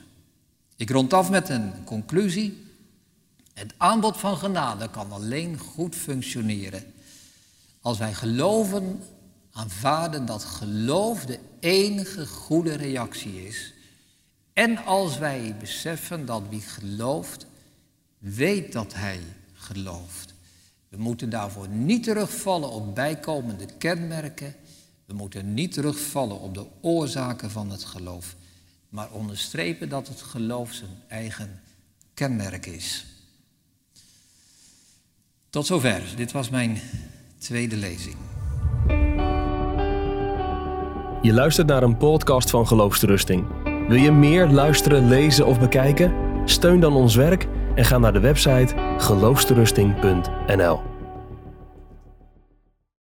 Ik 0.76 0.90
rond 0.90 1.12
af 1.12 1.30
met 1.30 1.48
een 1.48 1.84
conclusie. 1.84 2.64
Het 3.54 3.74
aanbod 3.76 4.16
van 4.16 4.36
genade 4.36 4.90
kan 4.90 5.12
alleen 5.12 5.58
goed 5.58 5.94
functioneren 5.94 6.94
als 7.86 7.98
wij 7.98 8.14
geloven, 8.14 9.02
aanvaarden 9.52 10.26
dat 10.26 10.44
geloof 10.44 11.24
de 11.24 11.38
enige 11.60 12.26
goede 12.26 12.74
reactie 12.74 13.46
is. 13.46 13.72
En 14.52 14.84
als 14.84 15.18
wij 15.18 15.56
beseffen 15.58 16.26
dat 16.26 16.42
wie 16.48 16.60
gelooft, 16.60 17.46
weet 18.18 18.72
dat 18.72 18.94
hij 18.94 19.20
gelooft. 19.52 20.34
We 20.88 20.96
moeten 20.96 21.30
daarvoor 21.30 21.68
niet 21.68 22.02
terugvallen 22.02 22.70
op 22.70 22.94
bijkomende 22.94 23.66
kenmerken. 23.78 24.54
We 25.04 25.14
moeten 25.14 25.54
niet 25.54 25.72
terugvallen 25.72 26.40
op 26.40 26.54
de 26.54 26.66
oorzaken 26.80 27.50
van 27.50 27.70
het 27.70 27.84
geloof. 27.84 28.36
Maar 28.96 29.10
onderstrepen 29.10 29.88
dat 29.88 30.08
het 30.08 30.22
geloof 30.22 30.72
zijn 30.72 30.90
eigen 31.08 31.60
kenmerk 32.14 32.66
is. 32.66 33.06
Tot 35.50 35.66
zover. 35.66 36.02
Dit 36.16 36.32
was 36.32 36.50
mijn 36.50 36.80
tweede 37.38 37.76
lezing. 37.76 38.16
Je 41.22 41.32
luistert 41.32 41.66
naar 41.66 41.82
een 41.82 41.96
podcast 41.96 42.50
van 42.50 42.66
Geloofsterusting. 42.66 43.46
Wil 43.88 43.98
je 43.98 44.12
meer 44.12 44.46
luisteren, 44.48 45.08
lezen 45.08 45.46
of 45.46 45.60
bekijken? 45.60 46.14
Steun 46.44 46.80
dan 46.80 46.92
ons 46.92 47.14
werk 47.14 47.46
en 47.74 47.84
ga 47.84 47.98
naar 47.98 48.12
de 48.12 48.20
website 48.20 48.74
geloofsterusting.nl. 48.98 50.95